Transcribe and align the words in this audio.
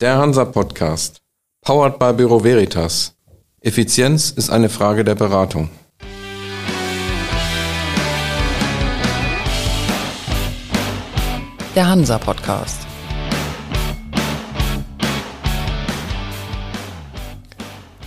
Der 0.00 0.16
Hansa 0.16 0.46
Podcast. 0.46 1.20
Powered 1.60 1.98
by 1.98 2.14
Büro 2.14 2.42
Veritas. 2.42 3.14
Effizienz 3.60 4.30
ist 4.30 4.48
eine 4.48 4.70
Frage 4.70 5.04
der 5.04 5.14
Beratung. 5.14 5.68
Der 11.74 11.86
Hansa 11.86 12.16
Podcast. 12.16 12.78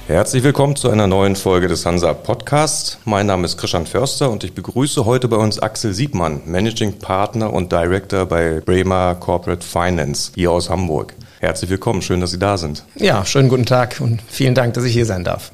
Herzlich 0.08 0.44
willkommen 0.44 0.76
zu 0.76 0.90
einer 0.90 1.06
neuen 1.06 1.36
Folge 1.36 1.68
des 1.68 1.86
Hansa 1.86 2.16
Podcast. 2.16 2.98
Mein 3.06 3.28
Name 3.28 3.46
ist 3.46 3.60
Christian 3.60 3.86
Förster 3.86 4.32
und 4.32 4.44
ich 4.44 4.56
begrüße 4.56 5.06
heute 5.06 5.28
bei 5.28 5.38
uns 5.38 5.60
Axel 5.60 5.94
Siebmann, 5.94 6.42
Managing 6.48 6.98
Partner 6.98 7.54
und 7.54 7.72
Director 7.72 8.26
bei 8.26 8.62
Bremer 8.62 9.14
Corporate 9.14 9.64
Finance 9.64 10.32
hier 10.34 10.52
aus 10.52 10.72
Hamburg. 10.72 11.14
Herzlich 11.44 11.70
willkommen, 11.70 12.02
schön, 12.02 12.22
dass 12.22 12.32
Sie 12.32 12.40
da 12.40 12.58
sind. 12.58 12.86
Ja, 12.96 13.26
schönen 13.26 13.50
guten 13.50 13.66
Tag 13.66 14.00
und 14.00 14.22
vielen 14.30 14.56
Dank, 14.56 14.76
dass 14.76 14.86
ich 14.86 14.94
hier 14.94 15.06
sein 15.06 15.26
darf. 15.26 15.52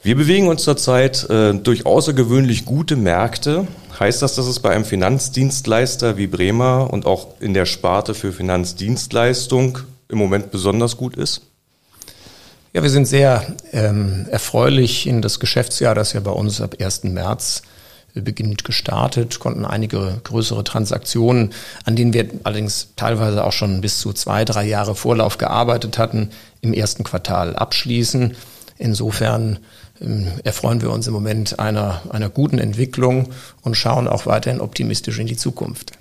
Wir 0.00 0.14
bewegen 0.14 0.46
uns 0.46 0.62
zurzeit 0.62 1.28
äh, 1.28 1.54
durch 1.54 1.86
außergewöhnlich 1.86 2.64
gute 2.64 2.94
Märkte. 2.94 3.66
Heißt 3.98 4.22
das, 4.22 4.36
dass 4.36 4.46
es 4.46 4.60
bei 4.60 4.70
einem 4.70 4.84
Finanzdienstleister 4.84 6.18
wie 6.18 6.28
Bremer 6.28 6.88
und 6.92 7.04
auch 7.04 7.40
in 7.40 7.52
der 7.52 7.66
Sparte 7.66 8.14
für 8.14 8.30
Finanzdienstleistung 8.30 9.80
im 10.08 10.18
Moment 10.18 10.52
besonders 10.52 10.96
gut 10.96 11.16
ist? 11.16 11.40
Ja, 12.72 12.84
wir 12.84 12.90
sind 12.90 13.06
sehr 13.06 13.44
ähm, 13.72 14.28
erfreulich 14.30 15.08
in 15.08 15.20
das 15.20 15.40
Geschäftsjahr, 15.40 15.96
das 15.96 16.12
ja 16.12 16.20
bei 16.20 16.30
uns 16.30 16.60
ab 16.60 16.76
1. 16.78 17.02
März 17.02 17.62
beginnt 18.14 18.64
gestartet, 18.64 19.40
konnten 19.40 19.64
einige 19.64 20.20
größere 20.24 20.64
Transaktionen, 20.64 21.52
an 21.84 21.96
denen 21.96 22.12
wir 22.12 22.28
allerdings 22.44 22.88
teilweise 22.96 23.44
auch 23.44 23.52
schon 23.52 23.80
bis 23.80 23.98
zu 24.00 24.12
zwei, 24.12 24.44
drei 24.44 24.66
Jahre 24.66 24.94
Vorlauf 24.94 25.38
gearbeitet 25.38 25.98
hatten, 25.98 26.30
im 26.60 26.74
ersten 26.74 27.04
Quartal 27.04 27.56
abschließen. 27.56 28.36
Insofern 28.78 29.58
ähm, 30.00 30.28
erfreuen 30.44 30.82
wir 30.82 30.90
uns 30.90 31.06
im 31.06 31.14
Moment 31.14 31.58
einer, 31.58 32.02
einer 32.10 32.28
guten 32.28 32.58
Entwicklung 32.58 33.30
und 33.62 33.76
schauen 33.76 34.08
auch 34.08 34.26
weiterhin 34.26 34.60
optimistisch 34.60 35.18
in 35.18 35.26
die 35.26 35.36
Zukunft. 35.36 35.92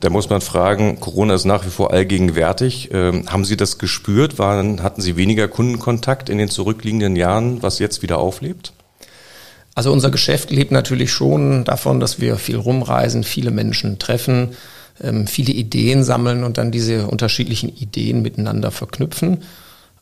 Da 0.00 0.08
muss 0.08 0.30
man 0.30 0.40
fragen, 0.40 0.98
Corona 0.98 1.34
ist 1.34 1.44
nach 1.44 1.66
wie 1.66 1.70
vor 1.70 1.92
allgegenwärtig. 1.92 2.88
Ähm, 2.92 3.24
haben 3.30 3.44
Sie 3.44 3.58
das 3.58 3.76
gespürt? 3.76 4.38
Waren, 4.38 4.82
hatten 4.82 5.02
Sie 5.02 5.16
weniger 5.16 5.46
Kundenkontakt 5.46 6.30
in 6.30 6.38
den 6.38 6.48
zurückliegenden 6.48 7.16
Jahren, 7.16 7.62
was 7.62 7.78
jetzt 7.80 8.00
wieder 8.00 8.16
auflebt? 8.16 8.72
Also 9.74 9.92
unser 9.92 10.10
Geschäft 10.10 10.50
lebt 10.50 10.72
natürlich 10.72 11.12
schon 11.12 11.64
davon, 11.64 12.00
dass 12.00 12.20
wir 12.20 12.36
viel 12.36 12.56
rumreisen, 12.56 13.22
viele 13.24 13.50
Menschen 13.50 13.98
treffen, 13.98 14.50
ähm, 15.02 15.26
viele 15.26 15.52
Ideen 15.52 16.04
sammeln 16.04 16.44
und 16.44 16.58
dann 16.58 16.70
diese 16.70 17.06
unterschiedlichen 17.06 17.68
Ideen 17.68 18.22
miteinander 18.22 18.70
verknüpfen. 18.70 19.42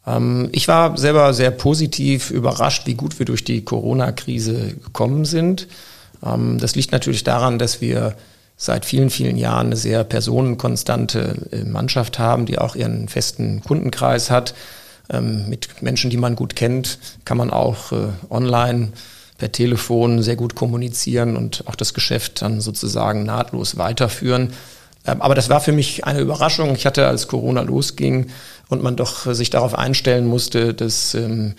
Ähm, 0.06 0.48
ich 0.52 0.69
war 0.69 0.97
selber 0.97 1.34
sehr 1.34 1.50
positiv 1.50 2.30
überrascht, 2.30 2.86
wie 2.86 2.94
gut 2.94 3.19
wir 3.19 3.27
durch 3.27 3.44
die 3.44 3.64
Corona-Krise 3.64 4.75
gekommen 4.83 5.25
sind. 5.25 5.69
Ähm, 6.25 6.58
das 6.58 6.75
liegt 6.75 6.92
natürlich 6.92 7.25
daran, 7.25 7.58
dass 7.58 7.80
wir 7.80 8.16
seit 8.56 8.84
vielen, 8.84 9.10
vielen 9.10 9.36
Jahren 9.36 9.66
eine 9.66 9.77
sehr 9.77 10.03
personenkonstante 10.03 11.36
äh, 11.53 11.64
Mannschaft 11.64 12.19
haben, 12.19 12.47
die 12.47 12.58
auch 12.58 12.75
ihren 12.75 13.08
festen 13.08 13.62
Kundenkreis 13.62 14.30
hat. 14.30 14.55
Mit 15.10 15.80
Menschen, 15.80 16.10
die 16.10 16.19
man 16.19 16.36
gut 16.36 16.55
kennt, 16.55 16.98
kann 17.25 17.38
man 17.38 17.48
auch 17.48 17.92
äh, 17.92 18.08
online 18.28 18.92
per 19.39 19.53
Telefon 19.53 20.22
sehr 20.22 20.36
gut 20.36 20.55
kommunizieren 20.55 21.36
und 21.36 21.64
auch 21.67 21.77
das 21.77 21.94
Geschäft 21.94 22.42
dann 22.42 22.61
sozusagen 22.61 23.22
nahtlos 23.22 23.78
weiterführen. 23.78 24.53
Ähm, 25.06 25.22
aber 25.22 25.34
das 25.34 25.48
war 25.48 25.61
für 25.61 25.72
mich 25.72 26.05
eine 26.05 26.20
Überraschung. 26.20 26.75
Ich 26.75 26.84
hatte, 26.84 27.06
als 27.06 27.28
Corona 27.28 27.62
losging 27.62 28.27
und 28.69 28.83
man 28.83 28.97
doch 28.97 29.33
sich 29.33 29.48
darauf 29.50 29.78
einstellen 29.78 30.27
musste, 30.27 30.75
dass 30.75 31.14
ähm, 31.14 31.55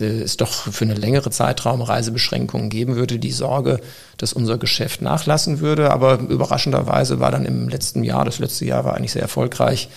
es 0.00 0.36
doch 0.36 0.50
für 0.50 0.84
eine 0.84 0.94
längere 0.94 1.30
Zeitraum 1.30 1.82
Reisebeschränkungen 1.82 2.68
geben 2.68 2.96
würde, 2.96 3.18
die 3.18 3.30
Sorge, 3.30 3.80
dass 4.16 4.32
unser 4.32 4.58
Geschäft 4.58 5.02
nachlassen 5.02 5.60
würde. 5.60 5.90
Aber 5.90 6.18
überraschenderweise 6.18 7.20
war 7.20 7.30
dann 7.30 7.44
im 7.44 7.68
letzten 7.68 8.02
Jahr, 8.02 8.24
das 8.24 8.38
letzte 8.38 8.64
Jahr 8.64 8.84
war 8.84 8.94
eigentlich 8.94 9.12
sehr 9.12 9.22
erfolgreich, 9.22 9.88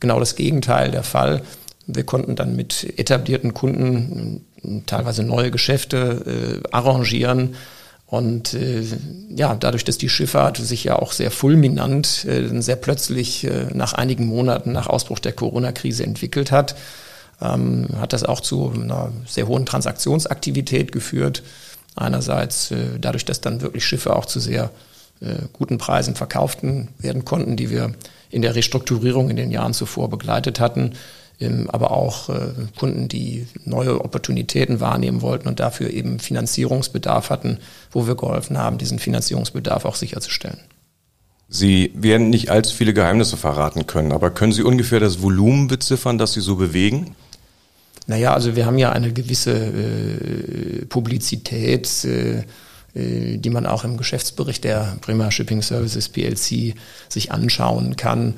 genau 0.00 0.18
das 0.18 0.34
Gegenteil 0.34 0.90
der 0.90 1.04
Fall. 1.04 1.42
Wir 1.86 2.04
konnten 2.04 2.36
dann 2.36 2.56
mit 2.56 2.98
etablierten 2.98 3.54
Kunden 3.54 4.44
teilweise 4.86 5.22
neue 5.22 5.50
Geschäfte 5.50 6.62
äh, 6.64 6.68
arrangieren. 6.74 7.54
Und 8.06 8.54
äh, 8.54 8.82
ja, 9.34 9.54
dadurch, 9.54 9.84
dass 9.84 9.98
die 9.98 10.08
Schifffahrt 10.08 10.56
sich 10.58 10.84
ja 10.84 10.96
auch 10.96 11.12
sehr 11.12 11.30
fulminant, 11.30 12.24
äh, 12.26 12.60
sehr 12.60 12.76
plötzlich 12.76 13.44
äh, 13.44 13.66
nach 13.72 13.92
einigen 13.94 14.26
Monaten 14.26 14.72
nach 14.72 14.86
Ausbruch 14.86 15.18
der 15.18 15.32
Corona-Krise 15.32 16.04
entwickelt 16.04 16.52
hat, 16.52 16.76
ähm, 17.40 17.88
hat 17.98 18.12
das 18.12 18.24
auch 18.24 18.40
zu 18.40 18.72
einer 18.72 19.10
sehr 19.26 19.48
hohen 19.48 19.66
Transaktionsaktivität 19.66 20.92
geführt. 20.92 21.42
Einerseits 21.96 22.70
äh, 22.70 22.98
dadurch, 23.00 23.24
dass 23.24 23.40
dann 23.40 23.60
wirklich 23.60 23.84
Schiffe 23.84 24.14
auch 24.14 24.26
zu 24.26 24.38
sehr 24.38 24.70
äh, 25.20 25.34
guten 25.52 25.78
Preisen 25.78 26.14
verkauften 26.14 26.88
werden 26.98 27.24
konnten, 27.24 27.56
die 27.56 27.70
wir 27.70 27.94
in 28.30 28.42
der 28.42 28.54
Restrukturierung 28.54 29.30
in 29.30 29.36
den 29.36 29.50
Jahren 29.50 29.74
zuvor 29.74 30.10
begleitet 30.10 30.60
hatten 30.60 30.92
aber 31.68 31.90
auch 31.90 32.28
äh, 32.28 32.52
Kunden, 32.78 33.08
die 33.08 33.46
neue 33.64 34.00
Opportunitäten 34.04 34.80
wahrnehmen 34.80 35.20
wollten 35.20 35.48
und 35.48 35.60
dafür 35.60 35.90
eben 35.90 36.18
Finanzierungsbedarf 36.18 37.30
hatten, 37.30 37.58
wo 37.90 38.06
wir 38.06 38.14
geholfen 38.14 38.56
haben, 38.56 38.78
diesen 38.78 38.98
Finanzierungsbedarf 38.98 39.84
auch 39.84 39.96
sicherzustellen. 39.96 40.60
Sie 41.48 41.92
werden 41.94 42.30
nicht 42.30 42.50
allzu 42.50 42.74
viele 42.74 42.94
Geheimnisse 42.94 43.36
verraten 43.36 43.86
können, 43.86 44.12
aber 44.12 44.30
können 44.30 44.52
Sie 44.52 44.62
ungefähr 44.62 45.00
das 45.00 45.22
Volumen 45.22 45.68
beziffern, 45.68 46.18
das 46.18 46.32
Sie 46.32 46.40
so 46.40 46.56
bewegen? 46.56 47.14
Naja, 48.06 48.34
also 48.34 48.56
wir 48.56 48.66
haben 48.66 48.78
ja 48.78 48.92
eine 48.92 49.12
gewisse 49.12 49.52
äh, 49.52 50.84
Publizität, 50.86 52.04
äh, 52.04 52.44
äh 52.94 53.38
die 53.38 53.50
man 53.50 53.66
auch 53.66 53.84
im 53.84 53.96
Geschäftsbericht 53.96 54.64
der 54.64 54.96
Bremer 55.00 55.30
Shipping 55.30 55.62
Services 55.62 56.08
PLC 56.08 56.74
sich 57.08 57.32
anschauen 57.32 57.96
kann. 57.96 58.34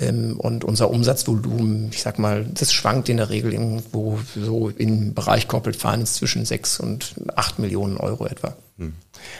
Ähm, 0.00 0.38
und 0.38 0.64
unser 0.64 0.90
Umsatzvolumen, 0.90 1.90
ich 1.92 2.02
sag 2.02 2.18
mal, 2.18 2.46
das 2.54 2.72
schwankt 2.72 3.08
in 3.08 3.18
der 3.18 3.30
Regel 3.30 3.52
irgendwo 3.52 4.18
so 4.34 4.70
im 4.70 5.14
Bereich 5.14 5.46
Corporate 5.46 5.78
Finance 5.78 6.14
zwischen 6.14 6.44
sechs 6.44 6.80
und 6.80 7.14
acht 7.36 7.58
Millionen 7.58 7.98
Euro 7.98 8.26
etwa. 8.26 8.56
Hm. 8.78 8.94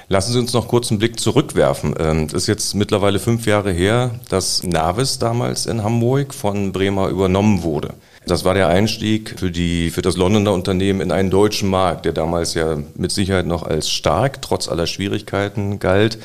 Lassen 0.09 0.33
Sie 0.33 0.39
uns 0.39 0.53
noch 0.53 0.69
kurz 0.69 0.91
einen 0.91 0.99
Blick 0.99 1.19
zurückwerfen. 1.19 1.95
Ähm, 1.99 2.29
das 2.29 2.43
ist 2.43 2.47
jetzt 2.47 2.75
mittlerweile 2.75 3.19
fünf 3.19 3.47
Jahre 3.47 3.73
her, 3.73 4.11
dass 4.29 4.63
Navis 4.63 5.19
damals 5.19 5.65
in 5.65 5.83
Hamburg 5.83 6.35
von 6.35 6.73
Bremer 6.73 7.09
übernommen 7.09 7.63
wurde. 7.63 7.95
Das 8.27 8.45
war 8.45 8.53
der 8.53 8.69
Einstieg 8.69 9.39
für, 9.39 9.51
die, 9.51 9.89
für 9.91 10.03
das 10.03 10.17
Londoner 10.17 10.53
Unternehmen 10.53 11.01
in 11.01 11.11
einen 11.11 11.31
deutschen 11.31 11.71
Markt, 11.71 12.05
der 12.05 12.13
damals 12.13 12.53
ja 12.53 12.77
mit 12.95 13.13
Sicherheit 13.13 13.47
noch 13.47 13.63
als 13.63 13.91
stark, 13.91 14.43
trotz 14.43 14.69
aller 14.69 14.87
Schwierigkeiten 14.87 15.79
galt. 15.79 16.19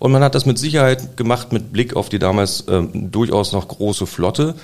Und 0.00 0.12
man 0.12 0.24
hat 0.24 0.34
das 0.34 0.46
mit 0.46 0.58
Sicherheit 0.58 1.18
gemacht 1.18 1.52
mit 1.52 1.72
Blick 1.72 1.94
auf 1.94 2.08
die 2.08 2.18
damals 2.18 2.64
ähm, 2.68 3.12
durchaus 3.12 3.52
noch 3.52 3.68
große 3.68 4.06
Flotte 4.06 4.54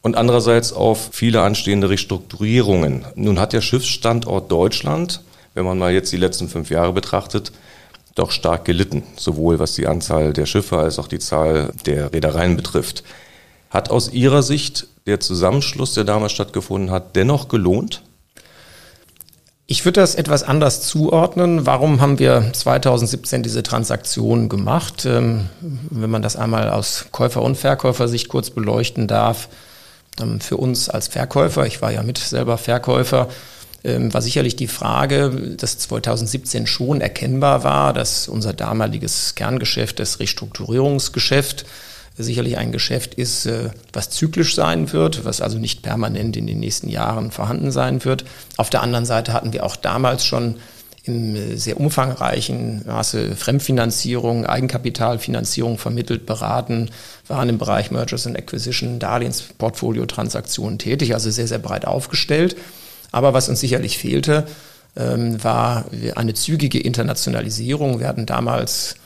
und 0.00 0.16
andererseits 0.16 0.72
auf 0.72 1.10
viele 1.12 1.42
anstehende 1.42 1.90
Restrukturierungen. 1.90 3.04
Nun 3.14 3.38
hat 3.38 3.52
der 3.52 3.60
Schiffsstandort 3.60 4.50
Deutschland, 4.50 5.20
wenn 5.52 5.66
man 5.66 5.78
mal 5.78 5.92
jetzt 5.92 6.10
die 6.10 6.16
letzten 6.16 6.48
fünf 6.48 6.70
Jahre 6.70 6.94
betrachtet, 6.94 7.52
doch 8.14 8.30
stark 8.30 8.64
gelitten, 8.64 9.02
sowohl 9.16 9.58
was 9.58 9.74
die 9.74 9.86
Anzahl 9.86 10.32
der 10.32 10.46
Schiffe 10.46 10.78
als 10.78 10.98
auch 10.98 11.06
die 11.06 11.18
Zahl 11.18 11.74
der 11.84 12.14
Reedereien 12.14 12.56
betrifft. 12.56 13.04
Hat 13.68 13.90
aus 13.90 14.10
Ihrer 14.10 14.42
Sicht 14.42 14.86
der 15.04 15.20
Zusammenschluss, 15.20 15.92
der 15.92 16.04
damals 16.04 16.32
stattgefunden 16.32 16.90
hat, 16.90 17.14
dennoch 17.14 17.48
gelohnt? 17.48 18.02
Ich 19.66 19.84
würde 19.84 20.00
das 20.00 20.16
etwas 20.16 20.42
anders 20.42 20.82
zuordnen. 20.82 21.66
Warum 21.66 22.00
haben 22.00 22.18
wir 22.18 22.52
2017 22.52 23.42
diese 23.42 23.62
Transaktion 23.62 24.48
gemacht? 24.48 25.06
Ähm, 25.06 25.48
wenn 25.60 26.10
man 26.10 26.22
das 26.22 26.36
einmal 26.36 26.68
aus 26.68 27.06
Käufer- 27.12 27.42
und 27.42 27.56
Verkäufersicht 27.56 28.28
kurz 28.28 28.50
beleuchten 28.50 29.06
darf, 29.06 29.48
ähm, 30.20 30.40
für 30.40 30.56
uns 30.56 30.88
als 30.88 31.08
Verkäufer, 31.08 31.64
ich 31.66 31.80
war 31.80 31.92
ja 31.92 32.02
mit 32.02 32.18
selber 32.18 32.58
Verkäufer, 32.58 33.28
ähm, 33.84 34.12
war 34.12 34.20
sicherlich 34.20 34.56
die 34.56 34.66
Frage, 34.66 35.30
dass 35.56 35.78
2017 35.78 36.66
schon 36.66 37.00
erkennbar 37.00 37.64
war, 37.64 37.92
dass 37.92 38.28
unser 38.28 38.52
damaliges 38.52 39.36
Kerngeschäft, 39.36 40.00
das 40.00 40.18
Restrukturierungsgeschäft, 40.18 41.66
sicherlich 42.16 42.58
ein 42.58 42.72
Geschäft 42.72 43.14
ist, 43.14 43.46
äh, 43.46 43.70
was 43.92 44.10
zyklisch 44.10 44.54
sein 44.54 44.92
wird, 44.92 45.24
was 45.24 45.40
also 45.40 45.58
nicht 45.58 45.82
permanent 45.82 46.36
in 46.36 46.46
den 46.46 46.60
nächsten 46.60 46.88
Jahren 46.88 47.30
vorhanden 47.30 47.70
sein 47.70 48.04
wird. 48.04 48.24
Auf 48.56 48.70
der 48.70 48.82
anderen 48.82 49.06
Seite 49.06 49.32
hatten 49.32 49.52
wir 49.52 49.64
auch 49.64 49.76
damals 49.76 50.24
schon 50.24 50.56
im 51.04 51.34
äh, 51.34 51.56
sehr 51.56 51.80
umfangreichen 51.80 52.82
Maße 52.86 53.34
Fremdfinanzierung, 53.34 54.46
Eigenkapitalfinanzierung 54.46 55.78
vermittelt, 55.78 56.26
beraten, 56.26 56.90
waren 57.28 57.48
im 57.48 57.58
Bereich 57.58 57.90
Mergers 57.90 58.26
and 58.26 58.36
Acquisition, 58.36 58.98
Darlehensportfolio-Transaktionen 58.98 60.78
tätig, 60.78 61.14
also 61.14 61.30
sehr, 61.30 61.48
sehr 61.48 61.58
breit 61.58 61.86
aufgestellt. 61.86 62.56
Aber 63.10 63.34
was 63.34 63.48
uns 63.48 63.60
sicherlich 63.60 63.98
fehlte, 63.98 64.46
ähm, 64.96 65.42
war 65.42 65.86
eine 66.14 66.34
zügige 66.34 66.78
Internationalisierung. 66.78 67.98
Wir 67.98 68.08
hatten 68.08 68.26
damals 68.26 68.96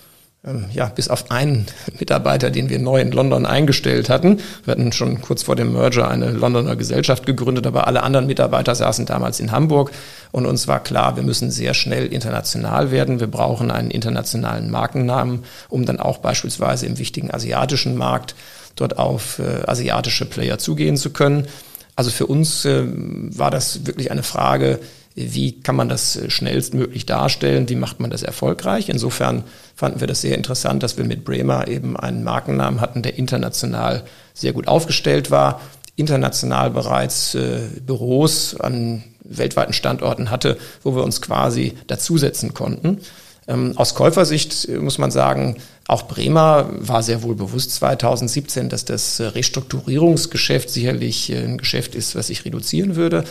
ja, 0.72 0.86
bis 0.86 1.08
auf 1.08 1.30
einen 1.32 1.66
Mitarbeiter, 1.98 2.50
den 2.50 2.68
wir 2.68 2.78
neu 2.78 3.00
in 3.00 3.10
London 3.10 3.46
eingestellt 3.46 4.08
hatten. 4.08 4.40
Wir 4.64 4.72
hatten 4.72 4.92
schon 4.92 5.20
kurz 5.20 5.42
vor 5.42 5.56
dem 5.56 5.72
Merger 5.72 6.08
eine 6.08 6.30
Londoner 6.30 6.76
Gesellschaft 6.76 7.26
gegründet, 7.26 7.66
aber 7.66 7.88
alle 7.88 8.04
anderen 8.04 8.28
Mitarbeiter 8.28 8.74
saßen 8.74 9.06
damals 9.06 9.40
in 9.40 9.50
Hamburg 9.50 9.90
und 10.30 10.46
uns 10.46 10.68
war 10.68 10.80
klar, 10.80 11.16
wir 11.16 11.24
müssen 11.24 11.50
sehr 11.50 11.74
schnell 11.74 12.06
international 12.06 12.92
werden. 12.92 13.18
Wir 13.18 13.26
brauchen 13.26 13.72
einen 13.72 13.90
internationalen 13.90 14.70
Markennamen, 14.70 15.44
um 15.68 15.84
dann 15.84 15.98
auch 15.98 16.18
beispielsweise 16.18 16.86
im 16.86 16.98
wichtigen 16.98 17.32
asiatischen 17.32 17.96
Markt 17.96 18.36
dort 18.76 18.98
auf 18.98 19.40
äh, 19.40 19.66
asiatische 19.66 20.26
Player 20.26 20.58
zugehen 20.58 20.96
zu 20.96 21.10
können. 21.10 21.48
Also 21.96 22.10
für 22.10 22.26
uns 22.26 22.64
äh, 22.64 22.84
war 22.86 23.50
das 23.50 23.86
wirklich 23.86 24.12
eine 24.12 24.22
Frage, 24.22 24.78
wie 25.16 25.60
kann 25.60 25.76
man 25.76 25.88
das 25.88 26.20
schnellstmöglich 26.28 27.06
darstellen, 27.06 27.68
wie 27.70 27.74
macht 27.74 28.00
man 28.00 28.10
das 28.10 28.22
erfolgreich. 28.22 28.90
Insofern 28.90 29.44
fanden 29.74 30.00
wir 30.00 30.06
das 30.06 30.20
sehr 30.20 30.36
interessant, 30.36 30.82
dass 30.82 30.98
wir 30.98 31.04
mit 31.04 31.24
Bremer 31.24 31.68
eben 31.68 31.96
einen 31.96 32.22
Markennamen 32.22 32.82
hatten, 32.82 33.02
der 33.02 33.16
international 33.16 34.02
sehr 34.34 34.52
gut 34.52 34.68
aufgestellt 34.68 35.30
war, 35.30 35.62
international 35.96 36.70
bereits 36.70 37.34
äh, 37.34 37.60
Büros 37.84 38.60
an 38.60 39.04
weltweiten 39.24 39.72
Standorten 39.72 40.30
hatte, 40.30 40.58
wo 40.82 40.94
wir 40.94 41.02
uns 41.02 41.22
quasi 41.22 41.72
dazusetzen 41.86 42.52
konnten. 42.52 43.00
Ähm, 43.48 43.72
aus 43.76 43.94
Käufersicht 43.94 44.68
muss 44.68 44.98
man 44.98 45.10
sagen, 45.10 45.56
auch 45.88 46.08
Bremer 46.08 46.68
war 46.78 47.02
sehr 47.02 47.22
wohl 47.22 47.36
bewusst 47.36 47.72
2017, 47.72 48.68
dass 48.68 48.84
das 48.84 49.20
Restrukturierungsgeschäft 49.20 50.68
sicherlich 50.68 51.32
äh, 51.32 51.42
ein 51.42 51.58
Geschäft 51.58 51.94
ist, 51.94 52.14
was 52.14 52.26
sich 52.26 52.44
reduzieren 52.44 52.96
würde. 52.96 53.24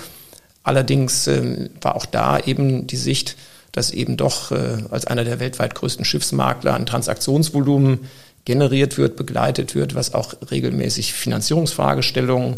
Allerdings 0.65 1.27
ähm, 1.27 1.69
war 1.79 1.95
auch 1.95 2.07
da 2.07 2.39
eben 2.39 2.87
die 2.87 2.97
Sicht, 2.97 3.37
dass 3.71 3.91
eben 3.91 4.17
doch 4.17 4.51
äh, 4.51 4.79
als 4.89 5.05
einer 5.05 5.23
der 5.23 5.39
weltweit 5.39 5.75
größten 5.75 6.03
Schiffsmakler 6.03 6.73
ein 6.73 6.87
Transaktionsvolumen 6.87 7.99
generiert 8.45 8.97
wird, 8.97 9.15
begleitet 9.15 9.75
wird, 9.75 9.93
was 9.93 10.15
auch 10.15 10.33
regelmäßig 10.49 11.13
Finanzierungsfragestellungen 11.13 12.55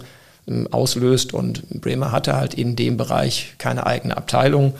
ähm, 0.47 0.69
auslöst. 0.71 1.33
Und 1.33 1.69
Bremer 1.81 2.13
hatte 2.13 2.37
halt 2.37 2.53
in 2.53 2.77
dem 2.77 2.95
Bereich 2.95 3.55
keine 3.57 3.85
eigene 3.85 4.15
Abteilung, 4.15 4.73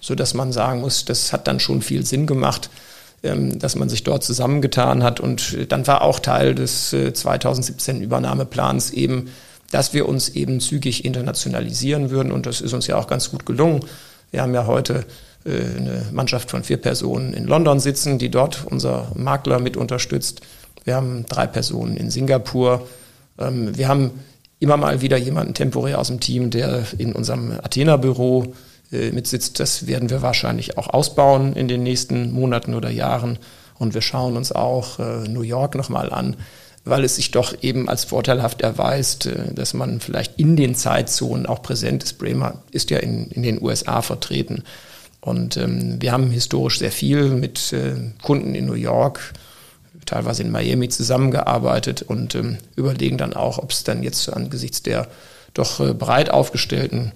so 0.00 0.16
dass 0.16 0.34
man 0.34 0.50
sagen 0.50 0.80
muss, 0.80 1.04
das 1.04 1.32
hat 1.32 1.46
dann 1.46 1.60
schon 1.60 1.82
viel 1.82 2.04
Sinn 2.04 2.26
gemacht, 2.26 2.68
ähm, 3.22 3.60
dass 3.60 3.76
man 3.76 3.88
sich 3.88 4.02
dort 4.02 4.24
zusammengetan 4.24 5.04
hat. 5.04 5.20
Und 5.20 5.70
dann 5.70 5.86
war 5.86 6.02
auch 6.02 6.18
Teil 6.18 6.56
des 6.56 6.90
2017 6.90 8.00
äh, 8.00 8.04
Übernahmeplans 8.04 8.90
eben 8.90 9.28
dass 9.72 9.94
wir 9.94 10.08
uns 10.08 10.28
eben 10.28 10.60
zügig 10.60 11.04
internationalisieren 11.04 12.10
würden. 12.10 12.30
Und 12.30 12.46
das 12.46 12.60
ist 12.60 12.72
uns 12.74 12.86
ja 12.86 12.96
auch 12.96 13.08
ganz 13.08 13.30
gut 13.30 13.44
gelungen. 13.44 13.80
Wir 14.30 14.42
haben 14.42 14.54
ja 14.54 14.66
heute 14.66 15.04
äh, 15.44 15.50
eine 15.50 16.06
Mannschaft 16.12 16.50
von 16.50 16.62
vier 16.62 16.76
Personen 16.76 17.32
in 17.32 17.46
London 17.46 17.80
sitzen, 17.80 18.18
die 18.18 18.30
dort 18.30 18.64
unser 18.66 19.10
Makler 19.16 19.58
mit 19.58 19.76
unterstützt. 19.76 20.42
Wir 20.84 20.94
haben 20.94 21.24
drei 21.26 21.46
Personen 21.46 21.96
in 21.96 22.10
Singapur. 22.10 22.86
Ähm, 23.38 23.76
wir 23.76 23.88
haben 23.88 24.10
immer 24.60 24.76
mal 24.76 25.00
wieder 25.00 25.16
jemanden 25.16 25.54
temporär 25.54 25.98
aus 25.98 26.08
dem 26.08 26.20
Team, 26.20 26.50
der 26.50 26.84
in 26.98 27.14
unserem 27.14 27.52
Athener-Büro 27.62 28.54
äh, 28.92 29.10
mitsitzt. 29.10 29.58
Das 29.58 29.86
werden 29.86 30.10
wir 30.10 30.20
wahrscheinlich 30.20 30.76
auch 30.76 30.88
ausbauen 30.90 31.54
in 31.54 31.66
den 31.66 31.82
nächsten 31.82 32.30
Monaten 32.30 32.74
oder 32.74 32.90
Jahren. 32.90 33.38
Und 33.78 33.94
wir 33.94 34.02
schauen 34.02 34.36
uns 34.36 34.52
auch 34.52 34.98
äh, 34.98 35.26
New 35.28 35.40
York 35.40 35.76
nochmal 35.76 36.12
an 36.12 36.36
weil 36.84 37.04
es 37.04 37.16
sich 37.16 37.30
doch 37.30 37.54
eben 37.62 37.88
als 37.88 38.04
vorteilhaft 38.04 38.60
erweist, 38.60 39.26
äh, 39.26 39.52
dass 39.54 39.74
man 39.74 40.00
vielleicht 40.00 40.38
in 40.38 40.56
den 40.56 40.74
Zeitzonen 40.74 41.46
auch 41.46 41.62
präsent 41.62 42.02
ist. 42.02 42.18
Bremer 42.18 42.62
ist 42.70 42.90
ja 42.90 42.98
in, 42.98 43.28
in 43.28 43.42
den 43.42 43.62
USA 43.62 44.02
vertreten. 44.02 44.64
Und 45.20 45.56
ähm, 45.56 46.02
wir 46.02 46.12
haben 46.12 46.30
historisch 46.30 46.80
sehr 46.80 46.90
viel 46.90 47.30
mit 47.30 47.72
äh, 47.72 47.94
Kunden 48.22 48.56
in 48.56 48.66
New 48.66 48.74
York, 48.74 49.32
teilweise 50.04 50.42
in 50.42 50.50
Miami 50.50 50.88
zusammengearbeitet 50.88 52.02
und 52.02 52.34
ähm, 52.34 52.58
überlegen 52.74 53.18
dann 53.18 53.34
auch, 53.34 53.58
ob 53.58 53.70
es 53.70 53.84
dann 53.84 54.02
jetzt 54.02 54.32
angesichts 54.32 54.82
der 54.82 55.06
doch 55.54 55.78
äh, 55.78 55.94
breit 55.94 56.30
aufgestellten 56.30 57.12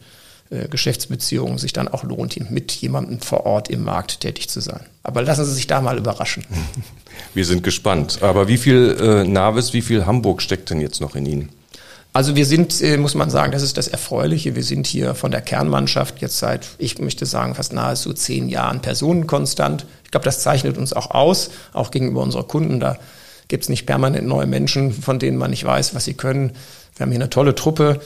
Geschäftsbeziehungen 0.70 1.58
sich 1.58 1.72
dann 1.72 1.88
auch 1.88 2.04
lohnt, 2.04 2.50
mit 2.50 2.72
jemandem 2.72 3.20
vor 3.20 3.46
Ort 3.46 3.68
im 3.68 3.82
Markt 3.82 4.20
tätig 4.20 4.48
zu 4.48 4.60
sein. 4.60 4.80
Aber 5.02 5.22
lassen 5.22 5.44
Sie 5.44 5.54
sich 5.54 5.66
da 5.66 5.80
mal 5.80 5.98
überraschen. 5.98 6.44
Wir 7.34 7.44
sind 7.44 7.62
gespannt. 7.62 8.18
Aber 8.22 8.48
wie 8.48 8.58
viel 8.58 8.96
äh, 9.00 9.24
Navis, 9.24 9.72
wie 9.72 9.82
viel 9.82 10.06
Hamburg 10.06 10.42
steckt 10.42 10.70
denn 10.70 10.80
jetzt 10.80 11.00
noch 11.00 11.16
in 11.16 11.26
Ihnen? 11.26 11.48
Also 12.16 12.34
wir 12.34 12.46
sind, 12.46 12.80
äh, 12.80 12.96
muss 12.96 13.14
man 13.14 13.28
sagen, 13.28 13.52
das 13.52 13.60
ist 13.60 13.76
das 13.76 13.88
Erfreuliche. 13.88 14.56
Wir 14.56 14.64
sind 14.64 14.86
hier 14.86 15.14
von 15.14 15.30
der 15.30 15.42
Kernmannschaft 15.42 16.22
jetzt 16.22 16.38
seit, 16.38 16.66
ich 16.78 16.98
möchte 16.98 17.26
sagen, 17.26 17.54
fast 17.54 17.74
nahezu 17.74 18.14
zehn 18.14 18.48
Jahren 18.48 18.80
personenkonstant. 18.80 19.84
Ich 20.04 20.12
glaube, 20.12 20.24
das 20.24 20.40
zeichnet 20.40 20.78
uns 20.78 20.94
auch 20.94 21.10
aus, 21.10 21.50
auch 21.74 21.90
gegenüber 21.90 22.22
unseren 22.22 22.48
Kunden. 22.48 22.80
Da 22.80 22.96
gibt 23.48 23.64
es 23.64 23.68
nicht 23.68 23.84
permanent 23.84 24.26
neue 24.26 24.46
Menschen, 24.46 24.92
von 24.92 25.18
denen 25.18 25.36
man 25.36 25.50
nicht 25.50 25.64
weiß, 25.64 25.94
was 25.94 26.06
sie 26.06 26.14
können. 26.14 26.52
Wir 26.96 27.04
haben 27.04 27.10
hier 27.10 27.20
eine 27.20 27.28
tolle 27.28 27.54
Truppe 27.54 28.00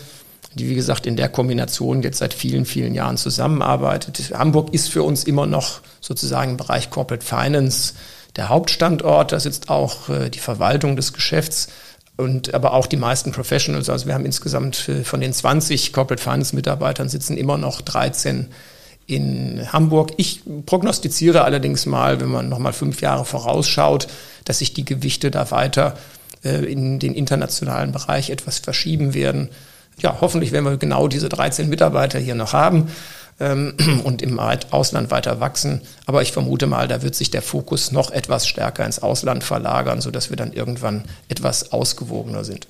die 0.55 0.69
wie 0.69 0.75
gesagt 0.75 1.06
in 1.06 1.17
der 1.17 1.29
Kombination 1.29 2.02
jetzt 2.02 2.19
seit 2.19 2.35
vielen, 2.35 2.64
vielen 2.64 2.94
Jahren 2.94 3.17
zusammenarbeitet. 3.17 4.32
Hamburg 4.35 4.75
ist 4.75 4.88
für 4.88 5.02
uns 5.02 5.25
immer 5.25 5.47
noch 5.47 5.81
sozusagen 6.00 6.52
im 6.52 6.56
Bereich 6.56 6.91
Corporate 6.91 7.25
Finance 7.25 7.94
der 8.37 8.49
Hauptstandort. 8.49 9.32
Da 9.32 9.38
sitzt 9.38 9.70
auch 9.70 10.08
äh, 10.08 10.29
die 10.29 10.41
Verwaltung 10.41 10.97
des 10.97 11.12
Geschäfts 11.12 11.69
und 12.17 12.52
aber 12.52 12.75
auch 12.75 12.87
die 12.87 12.97
meisten 12.97 13.32
Professionals. 13.32 13.88
Also 13.88 14.06
wir 14.06 14.14
haben 14.14 14.26
insgesamt 14.26 14.88
äh, 14.88 15.05
von 15.05 15.20
den 15.20 15.32
20 15.32 15.93
Corporate 15.93 16.23
Finance 16.23 16.55
Mitarbeitern 16.55 17.08
sitzen 17.08 17.37
immer 17.37 17.56
noch 17.56 17.81
13 17.81 18.49
in 19.06 19.73
Hamburg. 19.73 20.12
Ich 20.17 20.43
prognostiziere 20.67 21.44
allerdings 21.44 21.87
mal, 21.87 22.20
wenn 22.20 22.29
man 22.29 22.49
noch 22.49 22.58
mal 22.58 22.73
fünf 22.73 23.00
Jahre 23.00 23.25
vorausschaut, 23.25 24.08
dass 24.44 24.58
sich 24.58 24.75
die 24.75 24.85
Gewichte 24.85 25.31
da 25.31 25.50
weiter 25.52 25.97
äh, 26.43 26.64
in 26.64 26.99
den 26.99 27.14
internationalen 27.14 27.93
Bereich 27.93 28.31
etwas 28.31 28.58
verschieben 28.58 29.14
werden 29.14 29.50
ja, 30.00 30.19
hoffentlich 30.20 30.52
werden 30.52 30.64
wir 30.64 30.76
genau 30.76 31.08
diese 31.08 31.29
13 31.29 31.69
Mitarbeiter 31.69 32.19
hier 32.19 32.35
noch 32.35 32.52
haben 32.52 32.88
ähm, 33.41 33.75
und 34.05 34.23
im 34.23 34.38
Ausland 34.38 35.11
weiter 35.11 35.41
wachsen. 35.41 35.81
Aber 36.06 36.23
ich 36.23 36.32
vermute 36.32 36.67
mal, 36.67 36.87
da 36.87 37.02
wird 37.02 37.14
sich 37.14 37.31
der 37.31 37.43
Fokus 37.43 37.93
noch 37.93 38.11
etwas 38.11 38.47
stärker 38.47 38.85
ins 38.85 39.00
Ausland 39.00 39.43
verlagern, 39.43 40.00
sodass 40.00 40.31
wir 40.31 40.37
dann 40.37 40.52
irgendwann 40.52 41.05
etwas 41.29 41.73
ausgewogener 41.73 42.44
sind. 42.44 42.67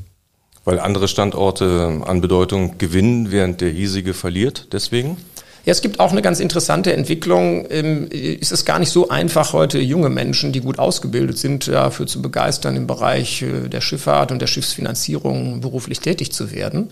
Weil 0.65 0.79
andere 0.79 1.09
Standorte 1.09 2.03
an 2.05 2.21
Bedeutung 2.21 2.79
gewinnen, 2.79 3.32
während 3.32 3.61
der 3.61 3.71
hiesige 3.71 4.12
verliert, 4.12 4.69
deswegen? 4.73 5.17
Ja, 5.65 5.73
es 5.73 5.82
gibt 5.82 6.00
auch 6.00 6.12
eine 6.12 6.23
ganz 6.23 6.41
interessante 6.41 6.93
Entwicklung. 6.93 7.67
Ähm, 7.71 8.09
es 8.11 8.50
ist 8.50 8.65
gar 8.65 8.79
nicht 8.79 8.91
so 8.91 9.09
einfach, 9.09 9.53
heute 9.53 9.79
junge 9.79 10.09
Menschen, 10.09 10.53
die 10.53 10.61
gut 10.61 10.79
ausgebildet 10.79 11.38
sind, 11.38 11.69
dafür 11.69 12.06
zu 12.06 12.23
begeistern, 12.23 12.77
im 12.77 12.87
Bereich 12.87 13.43
äh, 13.43 13.69
der 13.69 13.81
Schifffahrt 13.81 14.32
und 14.32 14.41
der 14.41 14.47
Schiffsfinanzierung 14.47 15.61
beruflich 15.61 16.00
tätig 16.00 16.32
zu 16.32 16.50
werden. 16.50 16.91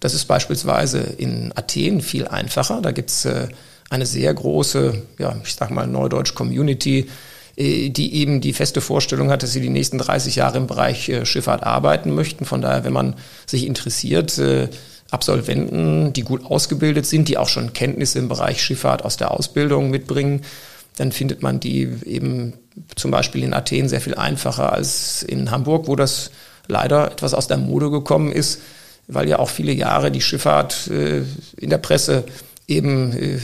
Das 0.00 0.14
ist 0.14 0.26
beispielsweise 0.26 0.98
in 0.98 1.52
Athen 1.54 2.00
viel 2.00 2.28
einfacher. 2.28 2.80
Da 2.82 2.92
gibt's 2.92 3.24
äh, 3.24 3.48
eine 3.90 4.06
sehr 4.06 4.32
große, 4.34 5.02
ja, 5.18 5.36
ich 5.44 5.54
sag 5.54 5.70
mal 5.70 5.86
Neudeutsch 5.86 6.34
Community, 6.34 7.08
äh, 7.56 7.88
die 7.90 8.14
eben 8.16 8.40
die 8.40 8.52
feste 8.52 8.80
Vorstellung 8.80 9.30
hat, 9.30 9.42
dass 9.42 9.52
sie 9.52 9.60
die 9.60 9.70
nächsten 9.70 9.98
30 9.98 10.36
Jahre 10.36 10.58
im 10.58 10.66
Bereich 10.66 11.08
äh, 11.08 11.24
Schifffahrt 11.24 11.62
arbeiten 11.62 12.14
möchten. 12.14 12.44
Von 12.44 12.60
daher, 12.60 12.84
wenn 12.84 12.92
man 12.92 13.14
sich 13.46 13.66
interessiert, 13.66 14.40
Absolventen, 15.10 16.12
die 16.12 16.22
gut 16.22 16.44
ausgebildet 16.44 17.06
sind, 17.06 17.28
die 17.28 17.38
auch 17.38 17.48
schon 17.48 17.72
Kenntnisse 17.72 18.18
im 18.18 18.28
Bereich 18.28 18.60
Schifffahrt 18.60 19.04
aus 19.04 19.16
der 19.16 19.30
Ausbildung 19.30 19.88
mitbringen, 19.90 20.42
dann 20.96 21.12
findet 21.12 21.42
man 21.42 21.60
die 21.60 21.88
eben 22.04 22.54
zum 22.96 23.10
Beispiel 23.10 23.44
in 23.44 23.54
Athen 23.54 23.88
sehr 23.88 24.00
viel 24.00 24.14
einfacher 24.14 24.72
als 24.72 25.22
in 25.22 25.50
Hamburg, 25.50 25.86
wo 25.88 25.96
das 25.96 26.30
leider 26.66 27.12
etwas 27.12 27.34
aus 27.34 27.46
der 27.46 27.58
Mode 27.58 27.90
gekommen 27.90 28.32
ist, 28.32 28.60
weil 29.08 29.28
ja 29.28 29.38
auch 29.38 29.50
viele 29.50 29.72
Jahre 29.72 30.10
die 30.10 30.20
Schifffahrt 30.20 30.88
äh, 30.88 31.22
in 31.56 31.70
der 31.70 31.78
Presse 31.78 32.24
eben 32.66 33.12
äh, 33.12 33.38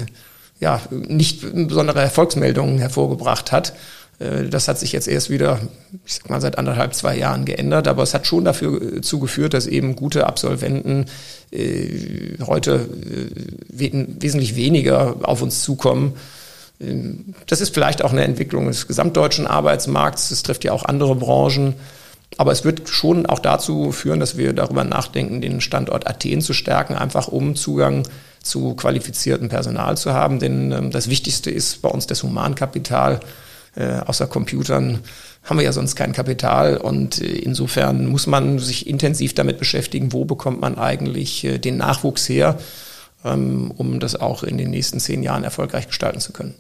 ja, 0.61 0.81
nicht 0.91 1.41
besondere 1.69 2.01
Erfolgsmeldungen 2.01 2.79
hervorgebracht 2.79 3.53
hat. 3.53 3.73
Äh, 4.19 4.49
das 4.49 4.69
hat 4.69 4.79
sich 4.79 4.93
jetzt 4.93 5.09
erst 5.09 5.31
wieder, 5.31 5.61
ich 6.07 6.15
sag 6.15 6.31
mal, 6.31 6.41
seit 6.41 6.59
anderthalb, 6.59 6.95
zwei 6.95 7.17
Jahren 7.17 7.45
geändert, 7.45 7.89
aber 7.89 8.03
es 8.03 8.15
hat 8.15 8.27
schon 8.27 8.45
dafür 8.45 8.81
äh, 8.81 9.01
zugeführt, 9.01 9.55
dass 9.55 9.67
eben 9.67 9.97
gute 9.97 10.27
Absolventen 10.27 11.07
äh, 11.51 12.39
heute 12.47 12.75
äh, 12.75 13.27
wesentlich 13.69 14.57
weniger 14.57 15.17
auf 15.23 15.43
uns 15.43 15.63
zukommen. 15.63 16.15
Ähm, 16.81 17.35
das 17.47 17.61
ist 17.61 17.75
vielleicht 17.75 18.05
auch 18.05 18.13
eine 18.13 18.25
Entwicklung 18.25 18.67
des 18.67 18.87
gesamtdeutschen 18.87 19.47
Arbeitsmarkts. 19.47 20.29
Das 20.29 20.43
trifft 20.43 20.65
ja 20.65 20.73
auch 20.73 20.85
andere 20.85 21.15
Branchen. 21.15 21.75
Aber 22.39 22.53
es 22.53 22.65
wird 22.65 22.89
schon 22.89 23.27
auch 23.27 23.39
dazu 23.39 23.93
führen, 23.93 24.21
dass 24.21 24.37
wir 24.37 24.53
darüber 24.53 24.85
nachdenken, 24.85 25.41
den 25.41 25.61
Standort 25.61 26.07
Athen 26.09 26.41
zu 26.41 26.53
stärken, 26.53 26.95
einfach 26.95 27.29
um 27.29 27.57
Zugang 27.57 28.05
zu 28.43 28.75
qualifiziertem 28.75 29.49
Personal 29.49 29.97
zu 29.97 30.13
haben. 30.13 30.39
Denn 30.39 30.73
ähm, 30.73 30.91
das 30.91 31.09
Wichtigste 31.09 31.51
ist 31.51 31.83
bei 31.83 31.89
uns 31.89 32.07
das 32.07 32.23
Humankapital. 32.23 33.21
Äh, 33.75 34.01
außer 34.05 34.27
Computern 34.27 35.01
haben 35.45 35.59
wir 35.59 35.65
ja 35.65 35.73
sonst 35.73 35.97
kein 35.97 36.13
Kapital. 36.13 36.77
Und 36.77 37.21
äh, 37.21 37.27
insofern 37.27 38.07
muss 38.07 38.27
man 38.27 38.59
sich 38.59 38.87
intensiv 38.87 39.35
damit 39.35 39.59
beschäftigen, 39.59 40.13
wo 40.13 40.25
bekommt 40.25 40.61
man 40.61 40.79
eigentlich 40.79 41.45
äh, 41.45 41.59
den 41.59 41.77
Nachwuchs 41.77 42.29
her, 42.29 42.59
ähm, 43.25 43.71
um 43.77 44.01
das 44.01 44.17
auch 44.17 44.43
in 44.43 44.59
den 44.59 44.71
nächsten 44.71 45.01
zehn 45.01 45.23
Jahren 45.23 45.45
erfolgreich 45.45 45.87
gestalten 45.87 46.21
zu 46.21 46.33
können. 46.33 46.55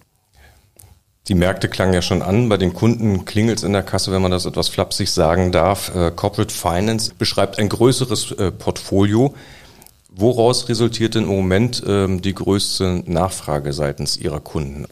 Die 1.28 1.34
Märkte 1.34 1.68
klangen 1.68 1.94
ja 1.94 2.02
schon 2.02 2.20
an. 2.20 2.48
Bei 2.48 2.56
den 2.56 2.72
Kunden 2.72 3.24
klingelt 3.24 3.58
es 3.58 3.64
in 3.64 3.72
der 3.72 3.84
Kasse, 3.84 4.10
wenn 4.10 4.22
man 4.22 4.32
das 4.32 4.44
etwas 4.44 4.68
flapsig 4.68 5.10
sagen 5.10 5.52
darf. 5.52 5.94
Äh, 5.94 6.10
Corporate 6.10 6.52
Finance 6.52 7.12
beschreibt 7.16 7.58
ein 7.58 7.68
größeres 7.68 8.32
äh, 8.32 8.50
Portfolio. 8.50 9.34
Woraus 10.10 10.68
resultiert 10.68 11.14
denn 11.14 11.22
im 11.22 11.30
Moment 11.30 11.82
ähm, 11.86 12.20
die 12.20 12.34
größte 12.34 13.04
Nachfrage 13.06 13.72
seitens 13.72 14.16
Ihrer 14.16 14.40
Kunden? 14.40 14.86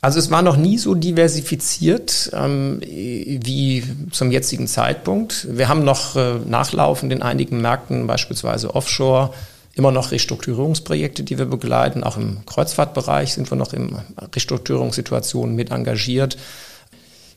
Also 0.00 0.18
es 0.20 0.30
war 0.30 0.42
noch 0.42 0.56
nie 0.56 0.78
so 0.78 0.94
diversifiziert 0.94 2.30
ähm, 2.32 2.80
wie 2.80 3.84
zum 4.10 4.30
jetzigen 4.30 4.68
Zeitpunkt. 4.68 5.46
Wir 5.50 5.68
haben 5.68 5.84
noch 5.84 6.16
äh, 6.16 6.38
nachlaufend 6.46 7.12
in 7.12 7.20
einigen 7.20 7.60
Märkten, 7.60 8.06
beispielsweise 8.06 8.74
Offshore, 8.74 9.34
immer 9.78 9.92
noch 9.92 10.10
Restrukturierungsprojekte, 10.10 11.22
die 11.22 11.38
wir 11.38 11.46
begleiten. 11.46 12.02
Auch 12.02 12.16
im 12.16 12.44
Kreuzfahrtbereich 12.46 13.34
sind 13.34 13.50
wir 13.50 13.56
noch 13.56 13.72
in 13.72 13.96
Restrukturierungssituationen 14.34 15.54
mit 15.54 15.70
engagiert. 15.70 16.36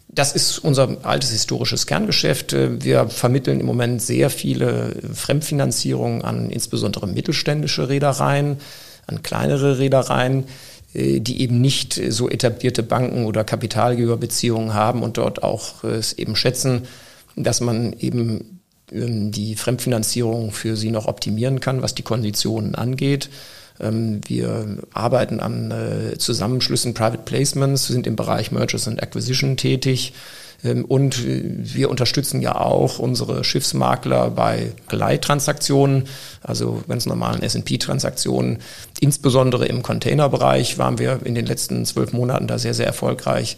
Das 0.10 0.34
ist 0.34 0.60
unser 0.60 0.98
altes 1.04 1.32
historisches 1.32 1.88
Kerngeschäft. 1.88 2.54
Wir 2.54 3.08
vermitteln 3.08 3.62
im 3.62 3.66
Moment 3.66 4.02
sehr 4.02 4.30
viele 4.30 4.96
Fremdfinanzierungen 5.14 6.24
an 6.24 6.50
insbesondere 6.50 7.08
mittelständische 7.08 7.88
Reedereien, 7.88 8.58
an 9.08 9.24
kleinere 9.24 9.78
Reedereien, 9.78 10.46
die 10.94 11.42
eben 11.42 11.62
nicht 11.62 12.02
so 12.10 12.28
etablierte 12.28 12.84
Banken 12.84 13.26
oder 13.26 13.46
Kapitalgeberbeziehungen 13.46 14.74
haben 14.74 15.04
und 15.04 15.18
dort 15.18 15.44
auch 15.44 15.86
es 15.86 16.12
eben 16.14 16.36
schätzen, 16.36 16.88
dass 17.38 17.62
man 17.62 17.94
eben 17.94 18.61
die 18.92 19.56
Fremdfinanzierung 19.56 20.52
für 20.52 20.76
sie 20.76 20.92
noch 20.92 21.08
optimieren 21.08 21.60
kann, 21.60 21.82
was 21.82 21.96
die 21.96 22.04
Konditionen 22.04 22.76
angeht. 22.76 23.30
Ähm, 23.80 24.22
wir 24.28 24.78
arbeiten 24.94 25.40
an 25.40 25.72
äh, 25.72 26.18
Zusammenschlüssen 26.18 26.94
Private 26.94 27.24
Placements, 27.24 27.88
sind 27.88 28.06
im 28.06 28.16
Bereich 28.16 28.52
Mergers 28.52 28.88
and 28.88 29.02
Acquisition 29.02 29.58
tätig. 29.58 30.14
Ähm, 30.64 30.86
und 30.86 31.20
äh, 31.26 31.44
wir 31.58 31.90
unterstützen 31.90 32.42
ja 32.42 32.56
auch 32.56 33.00
unsere 33.00 33.44
Schiffsmakler 33.44 34.30
bei 34.30 34.72
Leihtransaktionen, 34.90 36.08
also 36.44 36.84
ganz 36.88 37.06
normalen 37.06 37.42
S&P-Transaktionen. 37.42 38.60
Insbesondere 39.00 39.66
im 39.66 39.82
Containerbereich 39.82 40.78
waren 40.78 41.00
wir 41.00 41.20
in 41.24 41.36
den 41.36 41.46
letzten 41.46 41.86
zwölf 41.86 42.14
Monaten 42.14 42.48
da 42.48 42.60
sehr, 42.60 42.74
sehr 42.74 42.88
erfolgreich, 42.88 43.58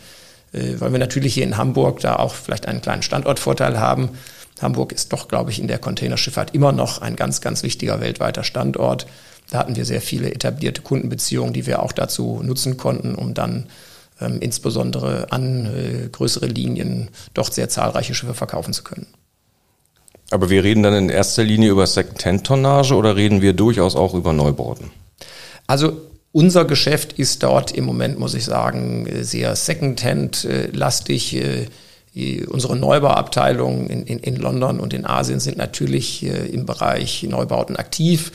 äh, 0.53 0.75
weil 0.79 0.91
wir 0.91 0.99
natürlich 0.99 1.33
hier 1.33 1.43
in 1.43 1.57
Hamburg 1.57 1.99
da 1.99 2.15
auch 2.17 2.33
vielleicht 2.33 2.67
einen 2.67 2.81
kleinen 2.81 3.03
Standortvorteil 3.03 3.79
haben. 3.79 4.09
Hamburg 4.61 4.91
ist 4.91 5.13
doch, 5.13 5.27
glaube 5.27 5.51
ich, 5.51 5.59
in 5.59 5.67
der 5.67 5.79
Containerschifffahrt 5.79 6.53
immer 6.53 6.71
noch 6.71 7.01
ein 7.01 7.15
ganz, 7.15 7.41
ganz 7.41 7.63
wichtiger 7.63 8.01
weltweiter 8.01 8.43
Standort. 8.43 9.07
Da 9.49 9.59
hatten 9.59 9.75
wir 9.75 9.85
sehr 9.85 10.01
viele 10.01 10.33
etablierte 10.33 10.81
Kundenbeziehungen, 10.81 11.53
die 11.53 11.65
wir 11.65 11.81
auch 11.81 11.91
dazu 11.91 12.41
nutzen 12.43 12.77
konnten, 12.77 13.15
um 13.15 13.33
dann 13.33 13.67
ähm, 14.21 14.39
insbesondere 14.39 15.31
an 15.31 15.65
äh, 15.65 16.09
größere 16.09 16.47
Linien 16.47 17.09
dort 17.33 17.53
sehr 17.53 17.69
zahlreiche 17.69 18.13
Schiffe 18.13 18.33
verkaufen 18.33 18.73
zu 18.73 18.83
können. 18.83 19.07
Aber 20.31 20.49
wir 20.49 20.63
reden 20.63 20.83
dann 20.83 20.95
in 20.95 21.09
erster 21.09 21.43
Linie 21.43 21.69
über 21.69 21.85
Second-Hand-Tonnage 21.85 22.95
oder 22.95 23.15
reden 23.15 23.41
wir 23.41 23.53
durchaus 23.53 23.95
auch 23.95 24.13
über 24.13 24.33
Neubauten? 24.33 24.91
Also 25.67 26.01
unser 26.31 26.65
Geschäft 26.65 27.13
ist 27.13 27.43
dort 27.43 27.71
im 27.71 27.85
Moment, 27.85 28.17
muss 28.17 28.33
ich 28.33 28.45
sagen, 28.45 29.07
sehr 29.21 29.55
Second-Hand-lastig. 29.55 31.67
Äh, 32.15 32.45
unsere 32.45 32.75
Neubauabteilungen 32.75 33.87
in, 33.87 34.03
in, 34.03 34.19
in 34.19 34.35
London 34.35 34.79
und 34.79 34.93
in 34.93 35.05
Asien 35.05 35.39
sind 35.39 35.57
natürlich 35.57 36.23
äh, 36.23 36.47
im 36.47 36.65
Bereich 36.65 37.23
Neubauten 37.23 37.75
aktiv. 37.75 38.31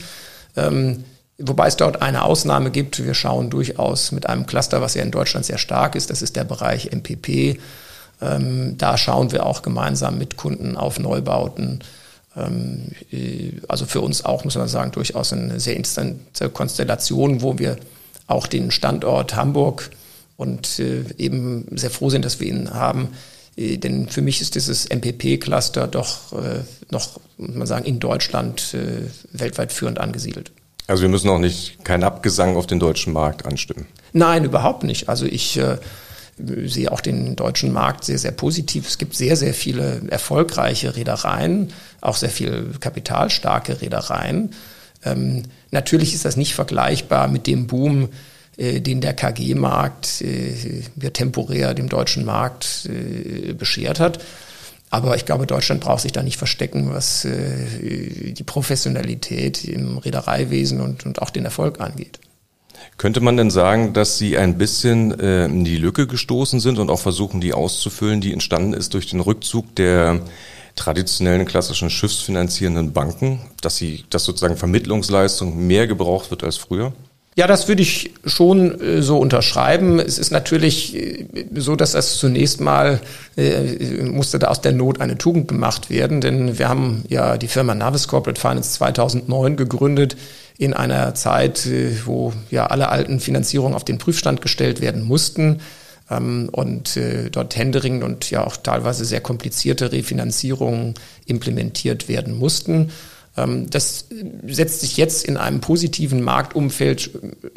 Ähm, 0.55 1.03
wobei 1.37 1.67
es 1.67 1.77
dort 1.77 2.01
eine 2.01 2.23
Ausnahme 2.23 2.71
gibt. 2.71 3.03
Wir 3.03 3.13
schauen 3.13 3.49
durchaus 3.49 4.11
mit 4.11 4.27
einem 4.27 4.45
Cluster, 4.45 4.81
was 4.81 4.95
ja 4.95 5.03
in 5.03 5.11
Deutschland 5.11 5.45
sehr 5.45 5.57
stark 5.57 5.95
ist, 5.95 6.09
das 6.09 6.21
ist 6.21 6.35
der 6.35 6.43
Bereich 6.43 6.91
MPP. 6.91 7.59
Ähm, 8.21 8.77
da 8.77 8.97
schauen 8.97 9.31
wir 9.31 9.45
auch 9.45 9.61
gemeinsam 9.61 10.17
mit 10.17 10.35
Kunden 10.35 10.75
auf 10.75 10.99
Neubauten. 10.99 11.79
Ähm, 12.35 12.87
äh, 13.11 13.53
also 13.67 13.85
für 13.85 14.01
uns 14.01 14.25
auch, 14.25 14.43
muss 14.43 14.55
man 14.55 14.67
sagen, 14.67 14.91
durchaus 14.91 15.31
eine 15.31 15.59
sehr 15.59 15.77
instante 15.77 16.49
Konstellation, 16.49 17.41
wo 17.41 17.57
wir 17.57 17.77
auch 18.27 18.45
den 18.45 18.71
Standort 18.71 19.35
Hamburg 19.35 19.89
und 20.35 20.79
äh, 20.79 21.03
eben 21.17 21.65
sehr 21.75 21.89
froh 21.89 22.09
sind, 22.09 22.25
dass 22.25 22.39
wir 22.39 22.47
ihn 22.47 22.73
haben, 22.73 23.09
denn 23.59 24.07
für 24.07 24.21
mich 24.21 24.41
ist 24.41 24.55
dieses 24.55 24.89
MPP-Cluster 24.89 25.87
doch 25.87 26.33
äh, 26.33 26.61
noch, 26.91 27.19
muss 27.37 27.55
man 27.55 27.67
sagen, 27.67 27.85
in 27.85 27.99
Deutschland 27.99 28.73
äh, 28.73 29.09
weltweit 29.37 29.73
führend 29.73 29.99
angesiedelt. 29.99 30.51
Also 30.87 31.03
wir 31.03 31.09
müssen 31.09 31.29
auch 31.29 31.39
nicht 31.39 31.83
keinen 31.83 32.03
Abgesang 32.03 32.55
auf 32.55 32.67
den 32.67 32.79
deutschen 32.79 33.13
Markt 33.13 33.45
anstimmen. 33.45 33.85
Nein, 34.13 34.45
überhaupt 34.45 34.83
nicht. 34.83 35.09
Also 35.09 35.25
ich 35.25 35.57
äh, 35.57 35.77
sehe 36.37 36.91
auch 36.91 37.01
den 37.01 37.35
deutschen 37.35 37.73
Markt 37.73 38.05
sehr, 38.05 38.17
sehr 38.17 38.31
positiv. 38.31 38.87
Es 38.87 38.97
gibt 38.97 39.15
sehr, 39.15 39.35
sehr 39.35 39.53
viele 39.53 40.03
erfolgreiche 40.09 40.95
Reedereien, 40.95 41.73
auch 42.01 42.15
sehr 42.15 42.29
viel 42.29 42.71
kapitalstarke 42.79 43.81
Reedereien. 43.81 44.51
Ähm, 45.03 45.43
natürlich 45.71 46.13
ist 46.13 46.25
das 46.25 46.37
nicht 46.37 46.55
vergleichbar 46.55 47.27
mit 47.27 47.45
dem 47.45 47.67
Boom, 47.67 48.05
äh, 48.05 48.07
den 48.59 49.01
der 49.01 49.13
KG-Markt 49.13 50.21
äh, 50.21 51.09
temporär 51.11 51.73
dem 51.73 51.89
deutschen 51.89 52.25
Markt 52.25 52.89
äh, 52.89 53.53
beschert 53.53 53.99
hat. 53.99 54.19
Aber 54.89 55.15
ich 55.15 55.25
glaube, 55.25 55.45
Deutschland 55.45 55.81
braucht 55.81 56.01
sich 56.01 56.11
da 56.11 56.23
nicht 56.23 56.37
verstecken, 56.37 56.91
was 56.91 57.23
äh, 57.25 58.33
die 58.33 58.43
Professionalität 58.43 59.63
im 59.63 59.97
Reedereiwesen 59.99 60.81
und, 60.81 61.05
und 61.05 61.21
auch 61.21 61.29
den 61.29 61.45
Erfolg 61.45 61.79
angeht. 61.79 62.19
Könnte 62.97 63.21
man 63.21 63.37
denn 63.37 63.51
sagen, 63.51 63.93
dass 63.93 64.17
Sie 64.17 64.37
ein 64.37 64.57
bisschen 64.57 65.17
äh, 65.19 65.45
in 65.45 65.63
die 65.63 65.77
Lücke 65.77 66.07
gestoßen 66.07 66.59
sind 66.59 66.79
und 66.79 66.89
auch 66.89 66.99
versuchen, 66.99 67.39
die 67.39 67.53
auszufüllen, 67.53 68.19
die 68.19 68.33
entstanden 68.33 68.73
ist 68.73 68.93
durch 68.93 69.07
den 69.07 69.19
Rückzug 69.19 69.75
der 69.75 70.21
traditionellen 70.75 71.45
klassischen 71.45 71.89
schiffsfinanzierenden 71.89 72.93
Banken, 72.93 73.41
dass 73.61 73.77
sie, 73.77 74.05
dass 74.09 74.23
sozusagen 74.23 74.57
Vermittlungsleistung 74.57 75.67
mehr 75.67 75.87
gebraucht 75.87 76.31
wird 76.31 76.43
als 76.43 76.57
früher? 76.57 76.93
Ja, 77.39 77.47
das 77.47 77.69
würde 77.69 77.81
ich 77.81 78.11
schon 78.25 78.81
äh, 78.81 79.01
so 79.01 79.17
unterschreiben. 79.17 79.97
Es 79.97 80.19
ist 80.19 80.29
natürlich 80.29 80.93
äh, 80.93 81.25
so, 81.55 81.77
dass 81.77 81.93
das 81.93 82.17
zunächst 82.17 82.59
mal 82.59 82.99
äh, 83.37 84.03
musste 84.03 84.39
da 84.39 84.49
aus 84.49 84.59
der 84.59 84.73
Not 84.73 84.99
eine 84.99 85.17
Tugend 85.17 85.47
gemacht 85.47 85.89
werden, 85.89 86.19
denn 86.19 86.59
wir 86.59 86.67
haben 86.67 87.05
ja 87.07 87.37
die 87.37 87.47
Firma 87.47 87.75
Navis 87.75 88.09
Corporate 88.09 88.41
Finance 88.41 88.71
2009 88.71 89.55
gegründet 89.55 90.17
in 90.57 90.73
einer 90.73 91.15
Zeit, 91.15 91.65
äh, 91.65 92.05
wo 92.05 92.33
ja 92.51 92.65
alle 92.65 92.89
alten 92.89 93.21
Finanzierungen 93.21 93.73
auf 93.73 93.85
den 93.85 93.99
Prüfstand 93.99 94.41
gestellt 94.41 94.81
werden 94.81 95.03
mussten 95.03 95.61
ähm, 96.11 96.49
und 96.51 96.97
äh, 96.97 97.29
dort 97.29 97.55
händeringend 97.55 98.03
und 98.03 98.29
ja 98.31 98.45
auch 98.45 98.57
teilweise 98.57 99.05
sehr 99.05 99.21
komplizierte 99.21 99.93
Refinanzierungen 99.93 100.95
implementiert 101.25 102.09
werden 102.09 102.37
mussten. 102.37 102.91
Ähm, 103.39 103.69
das 103.69 104.05
setzt 104.47 104.81
sich 104.81 104.97
jetzt 104.97 105.23
in 105.25 105.37
einem 105.37 105.61
positiven 105.61 106.21
Marktumfeld 106.21 107.11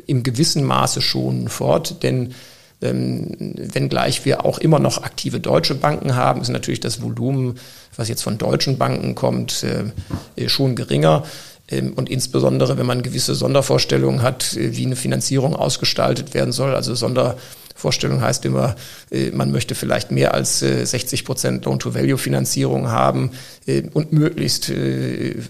im 0.06 0.22
gewissen 0.22 0.64
Maße 0.64 1.00
schon 1.00 1.48
fort, 1.48 2.02
denn 2.02 2.34
ähm, 2.80 3.54
wenngleich 3.56 4.24
wir 4.24 4.44
auch 4.44 4.58
immer 4.58 4.78
noch 4.78 5.02
aktive 5.02 5.40
deutsche 5.40 5.74
Banken 5.74 6.16
haben, 6.16 6.40
ist 6.40 6.48
natürlich 6.48 6.80
das 6.80 7.00
Volumen, 7.00 7.58
was 7.96 8.08
jetzt 8.08 8.22
von 8.22 8.38
deutschen 8.38 8.76
Banken 8.76 9.14
kommt, 9.14 9.64
äh, 9.64 10.48
schon 10.48 10.74
geringer. 10.74 11.24
Ähm, 11.68 11.92
und 11.94 12.10
insbesondere, 12.10 12.78
wenn 12.78 12.86
man 12.86 13.02
gewisse 13.02 13.34
Sondervorstellungen 13.34 14.22
hat, 14.22 14.56
äh, 14.56 14.76
wie 14.76 14.86
eine 14.86 14.96
Finanzierung 14.96 15.54
ausgestaltet 15.54 16.34
werden 16.34 16.52
soll, 16.52 16.74
also 16.74 16.94
Sonder 16.94 17.36
Vorstellung 17.82 18.20
heißt 18.20 18.44
immer, 18.44 18.76
äh, 19.10 19.32
man 19.32 19.50
möchte 19.50 19.74
vielleicht 19.74 20.12
mehr 20.12 20.34
als 20.34 20.60
60 20.60 21.20
äh, 21.20 21.24
Prozent 21.24 21.64
Loan-to-Value-Finanzierung 21.64 22.88
haben 22.88 23.32
äh, 23.66 23.82
und 23.92 24.12
möglichst 24.12 24.72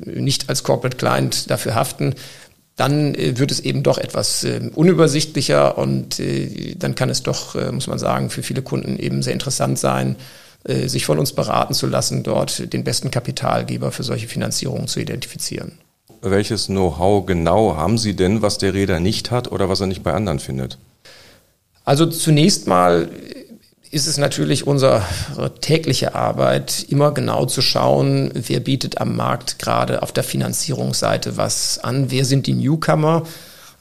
nicht 0.07 0.49
als 0.49 0.63
Corporate 0.63 0.97
Client 0.97 1.51
dafür 1.51 1.75
haften. 1.75 2.15
Dann 2.77 3.15
wird 3.15 3.53
es 3.53 3.61
eben 3.61 3.83
doch 3.83 3.99
etwas 3.99 4.47
unübersichtlicher 4.75 5.77
und 5.77 6.21
dann 6.77 6.95
kann 6.95 7.11
es 7.11 7.23
doch, 7.23 7.55
muss 7.71 7.87
man 7.87 7.99
sagen, 7.99 8.31
für 8.31 8.43
viele 8.43 8.63
Kunden 8.63 8.99
eben 8.99 9.23
sehr 9.23 9.35
interessant 9.35 9.79
sein, 9.79 10.17
sich 10.87 11.05
von 11.05 11.19
uns 11.19 11.35
beraten 11.35 11.75
zu 11.75 11.87
lassen, 11.87 12.23
dort 12.23 12.73
den 12.73 12.83
besten 12.83 13.11
Kapitalgeber 13.11 13.93
für 13.93 14.05
solche 14.05 14.27
Finanzierungen 14.27 14.89
zu 14.89 15.01
identifizieren. 15.01 15.73
Welches 16.23 16.67
Know-how 16.67 17.27
genau 17.27 17.77
haben 17.77 17.99
Sie 17.99 18.17
denn, 18.17 18.41
was 18.41 18.57
der 18.57 18.73
Räder 18.73 19.01
nicht 19.01 19.31
hat 19.31 19.53
oder 19.53 19.69
was 19.69 19.81
er 19.81 19.87
nicht 19.87 20.03
bei 20.03 20.15
anderen 20.15 20.39
findet? 20.39 20.79
Also 21.85 22.07
zunächst 22.07 22.67
mal 22.67 23.09
ist 23.91 24.07
es 24.07 24.17
natürlich 24.17 24.67
unsere 24.67 25.03
tägliche 25.61 26.15
Arbeit, 26.15 26.87
immer 26.89 27.13
genau 27.13 27.45
zu 27.45 27.61
schauen, 27.61 28.31
wer 28.33 28.61
bietet 28.61 28.99
am 28.99 29.17
Markt 29.17 29.59
gerade 29.59 30.03
auf 30.03 30.13
der 30.13 30.25
Finanzierungsseite 30.25 31.37
was 31.37 31.79
an, 31.79 32.11
wer 32.11 32.25
sind 32.25 32.47
die 32.47 32.55
Newcomer 32.55 33.25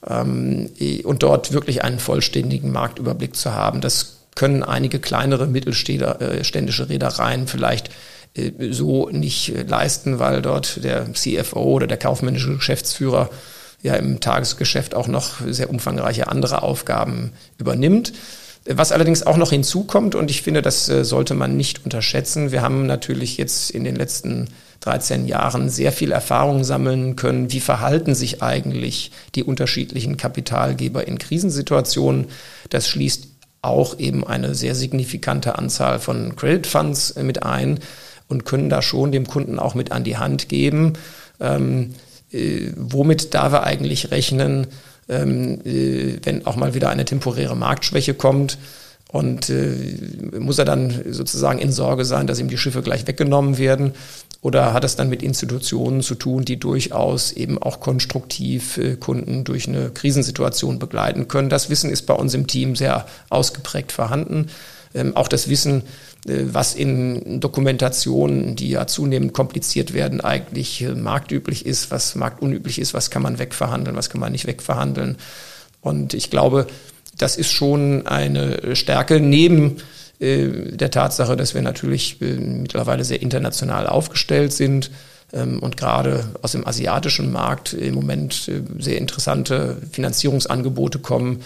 ähm, 0.05 0.69
und 1.05 1.23
dort 1.23 1.53
wirklich 1.53 1.83
einen 1.83 1.99
vollständigen 1.99 2.71
Marktüberblick 2.73 3.37
zu 3.37 3.53
haben. 3.53 3.79
Das 3.79 4.17
können 4.35 4.63
einige 4.63 4.99
kleinere 4.99 5.47
mittelständische 5.47 6.89
Reedereien 6.89 7.47
vielleicht 7.47 7.89
äh, 8.35 8.51
so 8.71 9.07
nicht 9.09 9.53
leisten, 9.67 10.19
weil 10.19 10.41
dort 10.41 10.83
der 10.83 11.13
CFO 11.13 11.63
oder 11.63 11.87
der 11.87 11.97
kaufmännische 11.97 12.55
Geschäftsführer 12.55 13.29
ja 13.83 13.95
im 13.95 14.19
Tagesgeschäft 14.19 14.95
auch 14.95 15.07
noch 15.07 15.41
sehr 15.47 15.69
umfangreiche 15.69 16.27
andere 16.27 16.63
Aufgaben 16.63 17.31
übernimmt. 17.57 18.13
Was 18.65 18.91
allerdings 18.91 19.25
auch 19.25 19.37
noch 19.37 19.49
hinzukommt, 19.49 20.13
und 20.13 20.29
ich 20.29 20.43
finde, 20.43 20.61
das 20.61 20.87
äh, 20.87 21.03
sollte 21.03 21.33
man 21.33 21.57
nicht 21.57 21.83
unterschätzen, 21.83 22.51
wir 22.51 22.61
haben 22.61 22.85
natürlich 22.85 23.37
jetzt 23.37 23.71
in 23.71 23.83
den 23.83 23.95
letzten 23.95 24.49
13 24.81 25.27
Jahren 25.27 25.69
sehr 25.69 25.91
viel 25.91 26.11
Erfahrung 26.11 26.63
sammeln 26.63 27.15
können, 27.15 27.51
wie 27.51 27.59
verhalten 27.59 28.13
sich 28.13 28.43
eigentlich 28.43 29.11
die 29.35 29.43
unterschiedlichen 29.43 30.17
Kapitalgeber 30.17 31.07
in 31.07 31.17
Krisensituationen. 31.17 32.27
Das 32.69 32.87
schließt 32.87 33.27
auch 33.63 33.97
eben 33.99 34.25
eine 34.25 34.55
sehr 34.55 34.75
signifikante 34.75 35.57
Anzahl 35.57 35.99
von 35.99 36.35
Credit 36.35 36.67
Funds 36.67 37.11
äh, 37.11 37.23
mit 37.23 37.43
ein 37.43 37.79
und 38.27 38.45
können 38.45 38.69
da 38.69 38.81
schon 38.81 39.11
dem 39.11 39.27
Kunden 39.27 39.59
auch 39.59 39.75
mit 39.75 39.91
an 39.91 40.03
die 40.03 40.17
Hand 40.17 40.49
geben, 40.49 40.93
ähm, 41.39 41.95
äh, 42.31 42.71
womit 42.75 43.33
darf 43.33 43.53
er 43.53 43.63
eigentlich 43.63 44.11
rechnen, 44.11 44.67
ähm, 45.09 45.59
äh, 45.65 46.17
wenn 46.23 46.45
auch 46.45 46.55
mal 46.55 46.73
wieder 46.73 46.89
eine 46.89 47.05
temporäre 47.05 47.55
Marktschwäche 47.55 48.13
kommt. 48.13 48.57
Und 49.11 49.49
äh, 49.49 50.39
muss 50.39 50.57
er 50.57 50.63
dann 50.63 51.01
sozusagen 51.09 51.59
in 51.59 51.73
Sorge 51.73 52.05
sein, 52.05 52.27
dass 52.27 52.39
ihm 52.39 52.47
die 52.47 52.57
Schiffe 52.57 52.81
gleich 52.81 53.07
weggenommen 53.07 53.57
werden? 53.57 53.91
Oder 54.41 54.73
hat 54.73 54.85
es 54.85 54.95
dann 54.95 55.09
mit 55.09 55.21
Institutionen 55.21 56.01
zu 56.01 56.15
tun, 56.15 56.45
die 56.45 56.57
durchaus 56.57 57.33
eben 57.33 57.61
auch 57.61 57.81
konstruktiv 57.81 58.77
äh, 58.77 58.95
Kunden 58.95 59.43
durch 59.43 59.67
eine 59.67 59.89
Krisensituation 59.89 60.79
begleiten 60.79 61.27
können? 61.27 61.49
Das 61.49 61.69
Wissen 61.69 61.89
ist 61.89 62.03
bei 62.03 62.13
uns 62.13 62.33
im 62.33 62.47
Team 62.47 62.77
sehr 62.77 63.05
ausgeprägt 63.29 63.91
vorhanden. 63.91 64.47
Ähm, 64.93 65.15
auch 65.15 65.27
das 65.27 65.49
Wissen, 65.49 65.83
äh, 66.27 66.43
was 66.51 66.75
in 66.75 67.39
Dokumentationen, 67.39 68.55
die 68.55 68.69
ja 68.69 68.87
zunehmend 68.87 69.33
kompliziert 69.33 69.93
werden, 69.93 70.21
eigentlich 70.21 70.81
äh, 70.81 70.93
marktüblich 70.93 71.65
ist, 71.65 71.91
was 71.91 72.15
marktunüblich 72.15 72.79
ist, 72.79 72.93
was 72.93 73.09
kann 73.09 73.21
man 73.21 73.39
wegverhandeln, 73.39 73.95
was 73.95 74.09
kann 74.09 74.21
man 74.21 74.31
nicht 74.31 74.47
wegverhandeln. 74.47 75.17
Und 75.81 76.13
ich 76.13 76.29
glaube, 76.29 76.67
das 77.17 77.37
ist 77.37 77.51
schon 77.51 78.05
eine 78.07 78.75
Stärke 78.75 79.19
neben 79.19 79.77
äh, 80.19 80.47
der 80.47 80.91
Tatsache, 80.91 81.35
dass 81.35 81.53
wir 81.53 81.61
natürlich 81.61 82.17
mittlerweile 82.19 83.03
sehr 83.03 83.21
international 83.21 83.87
aufgestellt 83.87 84.53
sind 84.53 84.91
ähm, 85.33 85.59
und 85.59 85.77
gerade 85.77 86.25
aus 86.41 86.51
dem 86.51 86.67
asiatischen 86.67 87.31
Markt 87.31 87.73
im 87.73 87.95
Moment 87.95 88.51
sehr 88.77 88.97
interessante 88.97 89.77
Finanzierungsangebote 89.91 90.99
kommen, 90.99 91.41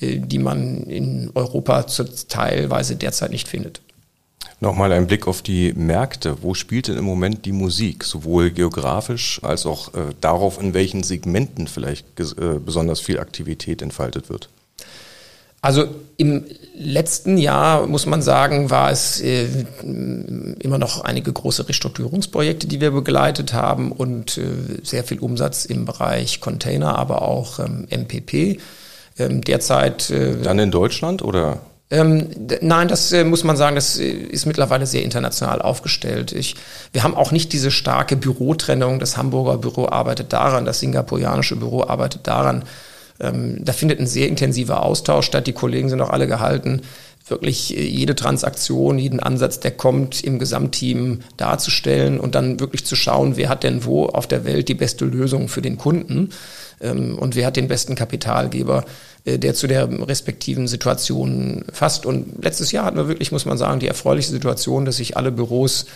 die 0.00 0.38
man 0.38 0.84
in 0.84 1.30
Europa 1.34 1.82
teilweise 1.82 2.96
derzeit 2.96 3.30
nicht 3.30 3.48
findet. 3.48 3.80
Nochmal 4.60 4.90
ein 4.92 5.06
Blick 5.06 5.28
auf 5.28 5.42
die 5.42 5.72
Märkte. 5.74 6.42
Wo 6.42 6.52
spielt 6.54 6.88
denn 6.88 6.96
im 6.96 7.04
Moment 7.04 7.44
die 7.44 7.52
Musik, 7.52 8.02
sowohl 8.02 8.50
geografisch 8.50 9.40
als 9.44 9.66
auch 9.66 9.94
äh, 9.94 10.14
darauf, 10.20 10.60
in 10.60 10.74
welchen 10.74 11.04
Segmenten 11.04 11.68
vielleicht 11.68 12.06
äh, 12.18 12.58
besonders 12.64 12.98
viel 13.00 13.20
Aktivität 13.20 13.82
entfaltet 13.82 14.28
wird? 14.28 14.48
Also 15.60 15.86
im 16.16 16.44
letzten 16.76 17.36
Jahr 17.36 17.86
muss 17.86 18.06
man 18.06 18.22
sagen, 18.22 18.70
war 18.70 18.90
es 18.90 19.20
äh, 19.20 19.46
immer 19.82 20.78
noch 20.78 21.02
einige 21.02 21.32
große 21.32 21.68
Restrukturierungsprojekte, 21.68 22.68
die 22.68 22.80
wir 22.80 22.92
begleitet 22.92 23.52
haben 23.52 23.92
und 23.92 24.38
äh, 24.38 24.44
sehr 24.82 25.04
viel 25.04 25.18
Umsatz 25.18 25.64
im 25.64 25.84
Bereich 25.84 26.40
Container, 26.40 26.96
aber 26.96 27.22
auch 27.22 27.58
ähm, 27.58 27.86
MPP. 27.90 28.58
Ähm, 29.18 29.40
derzeit. 29.40 30.10
Äh, 30.10 30.36
Dann 30.42 30.58
in 30.58 30.70
Deutschland 30.70 31.22
oder? 31.22 31.58
Ähm, 31.90 32.28
nein, 32.60 32.88
das 32.88 33.12
äh, 33.12 33.24
muss 33.24 33.44
man 33.44 33.56
sagen, 33.56 33.74
das 33.74 33.98
äh, 33.98 34.08
ist 34.10 34.44
mittlerweile 34.44 34.86
sehr 34.86 35.02
international 35.02 35.62
aufgestellt. 35.62 36.32
Ich, 36.32 36.54
wir 36.92 37.02
haben 37.02 37.14
auch 37.16 37.32
nicht 37.32 37.52
diese 37.52 37.70
starke 37.70 38.14
Bürotrennung. 38.14 38.98
Das 38.98 39.16
Hamburger 39.16 39.56
Büro 39.56 39.86
arbeitet 39.88 40.32
daran, 40.32 40.66
das 40.66 40.80
singapurianische 40.80 41.56
Büro 41.56 41.84
arbeitet 41.84 42.26
daran. 42.26 42.64
Ähm, 43.20 43.64
da 43.64 43.72
findet 43.72 44.00
ein 44.00 44.06
sehr 44.06 44.28
intensiver 44.28 44.84
Austausch 44.84 45.26
statt. 45.26 45.46
Die 45.46 45.52
Kollegen 45.52 45.88
sind 45.88 46.00
auch 46.02 46.10
alle 46.10 46.26
gehalten, 46.26 46.82
wirklich 47.26 47.76
äh, 47.76 47.82
jede 47.82 48.14
Transaktion, 48.14 48.98
jeden 48.98 49.20
Ansatz, 49.20 49.58
der 49.58 49.70
kommt, 49.70 50.22
im 50.22 50.38
Gesamtteam 50.38 51.20
darzustellen 51.38 52.20
und 52.20 52.34
dann 52.34 52.60
wirklich 52.60 52.84
zu 52.84 52.96
schauen, 52.96 53.36
wer 53.36 53.48
hat 53.48 53.62
denn 53.62 53.86
wo 53.86 54.06
auf 54.06 54.26
der 54.26 54.44
Welt 54.44 54.68
die 54.68 54.74
beste 54.74 55.06
Lösung 55.06 55.48
für 55.48 55.62
den 55.62 55.78
Kunden 55.78 56.30
und 56.80 57.34
wer 57.34 57.46
hat 57.46 57.56
den 57.56 57.68
besten 57.68 57.94
Kapitalgeber. 57.94 58.84
Äh, 59.28 59.38
der 59.38 59.54
zu 59.54 59.66
der 59.66 59.88
respektiven 60.08 60.68
Situation 60.68 61.64
fasst. 61.72 62.06
Und 62.06 62.42
letztes 62.42 62.72
Jahr 62.72 62.84
hatten 62.84 62.96
wir 62.96 63.08
wirklich, 63.08 63.32
muss 63.32 63.46
man 63.46 63.58
sagen, 63.58 63.80
die 63.80 63.88
erfreuliche 63.88 64.30
Situation, 64.30 64.84
dass 64.84 64.96
sich 64.96 65.16
alle 65.16 65.32
Büros 65.32 65.86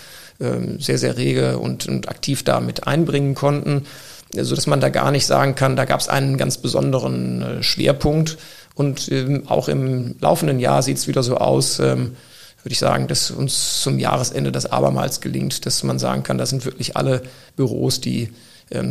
ähm, 0.41 0.81
sehr, 0.81 0.99
sehr 0.99 1.17
rege 1.17 1.59
und, 1.59 1.87
und 1.87 2.09
aktiv 2.09 2.43
damit 2.43 2.87
einbringen 2.87 3.35
konnten, 3.35 3.87
so 4.35 4.55
dass 4.55 4.67
man 4.67 4.81
da 4.81 4.89
gar 4.89 5.11
nicht 5.11 5.27
sagen 5.27 5.55
kann, 5.55 5.77
da 5.77 5.85
gab 5.85 6.01
es 6.01 6.09
einen 6.09 6.37
ganz 6.37 6.59
besonderen 6.59 7.43
äh, 7.43 7.63
Schwerpunkt. 7.63 8.39
Und 8.75 9.11
ähm, 9.13 9.45
auch 9.47 9.69
im 9.69 10.17
laufenden 10.21 10.59
Jahr 10.59 10.83
sieht 10.83 10.97
es 10.97 11.07
wieder 11.07 11.23
so 11.23 11.37
aus, 11.37 11.79
ähm, 11.79 12.17
würde 12.63 12.73
ich 12.73 12.79
sagen, 12.79 13.09
dass 13.09 13.31
uns 13.31 13.83
zum 13.83 13.99
Jahresende 13.99 14.53
das 14.53 14.67
abermals 14.67 15.21
gelingt, 15.21 15.67
dass 15.67 15.83
man 15.83 15.99
sagen 15.99 16.23
kann, 16.23 16.39
das 16.39 16.51
sind 16.51 16.65
wirklich 16.65 16.97
alle 16.97 17.23
Büros, 17.57 18.01
die 18.01 18.31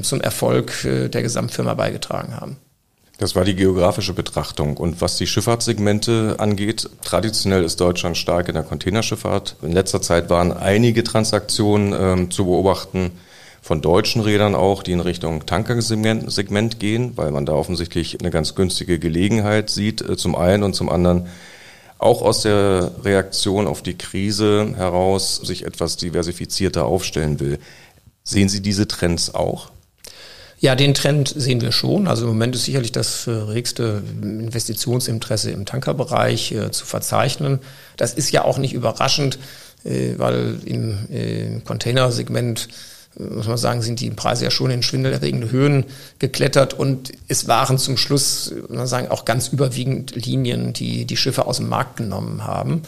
zum 0.04 0.22
Erfolg 0.22 0.86
äh, 0.86 1.10
der 1.10 1.22
Gesamtfirma 1.22 1.74
beigetragen 1.74 2.36
haben. 2.40 2.58
Das 3.18 3.36
war 3.36 3.46
die 3.46 3.56
geografische 3.56 4.14
Betrachtung. 4.14 4.78
Und 4.78 5.00
was 5.00 5.18
die 5.18 5.28
Schifffahrtssegmente 5.28 6.38
angeht, 6.40 6.90
traditionell 7.04 7.64
ist 7.64 7.80
Deutschland 7.80 8.18
stark 8.18 8.48
in 8.48 8.56
der 8.56 8.64
Containerschifffahrt. 8.64 9.58
In 9.62 9.74
letzter 9.74 10.02
Zeit 10.02 10.32
waren 10.32 10.52
einige 10.52 11.04
Transaktionen 11.04 11.94
ähm, 11.94 12.32
zu 12.32 12.46
beobachten, 12.46 13.12
von 13.62 13.80
deutschen 13.80 14.22
Rädern 14.22 14.56
auch, 14.56 14.82
die 14.82 14.92
in 14.92 15.02
Richtung 15.02 15.46
Tankersegment 15.46 16.80
gehen, 16.80 17.12
weil 17.16 17.30
man 17.30 17.46
da 17.46 17.54
offensichtlich 17.54 18.20
eine 18.20 18.32
ganz 18.32 18.56
günstige 18.56 18.98
Gelegenheit 18.98 19.70
sieht, 19.70 20.02
äh, 20.02 20.18
zum 20.18 20.36
einen 20.36 20.64
und 20.64 20.74
zum 20.74 20.90
anderen 20.90 21.28
auch 22.00 22.24
aus 22.24 22.42
der 22.42 22.92
Reaktion 23.04 23.68
auf 23.68 23.84
die 23.84 23.96
Krise 23.96 24.74
heraus 24.76 25.36
sich 25.36 25.64
etwas 25.64 25.98
diversifizierter 25.98 26.86
aufstellen 26.86 27.40
will. 27.40 27.60
Sehen 28.24 28.50
Sie 28.50 28.62
diese 28.62 28.88
Trends 28.88 29.34
auch? 29.34 29.72
Ja, 30.60 30.76
den 30.76 30.94
Trend 30.94 31.34
sehen 31.36 31.60
wir 31.62 31.72
schon. 31.72 32.08
Also 32.08 32.24
im 32.24 32.30
Moment 32.30 32.56
ist 32.56 32.66
sicherlich 32.66 32.92
das 32.92 33.28
regste 33.28 34.04
Investitionsinteresse 34.22 35.50
im 35.50 35.66
Tankerbereich 35.66 36.52
äh, 36.52 36.72
zu 36.72 36.86
verzeichnen. 36.86 37.60
Das 37.98 38.14
ist 38.14 38.32
ja 38.32 38.46
auch 38.46 38.60
nicht 38.60 38.74
überraschend, 38.74 39.40
äh, 39.84 40.14
weil 40.18 40.60
im 40.66 40.98
äh, 41.12 41.62
Containersegment 41.66 42.68
muss 43.18 43.48
man 43.48 43.58
sagen, 43.58 43.82
sind 43.82 44.00
die 44.00 44.10
Preise 44.12 44.46
ja 44.46 44.52
schon 44.52 44.72
in 44.72 44.84
schwindelerregende 44.84 45.52
Höhen 45.52 45.86
geklettert 46.20 46.74
und 46.74 47.12
es 47.28 47.48
waren 47.48 47.78
zum 47.78 47.98
Schluss, 47.98 48.54
muss 48.70 48.78
man 48.78 48.88
sagen, 48.88 49.10
auch 49.10 49.26
ganz 49.26 49.50
überwiegend 49.50 50.16
Linien, 50.16 50.74
die 50.74 51.06
die 51.06 51.18
Schiffe 51.18 51.46
aus 51.46 51.58
dem 51.58 51.68
Markt 51.68 51.98
genommen 51.98 52.46
haben, 52.46 52.84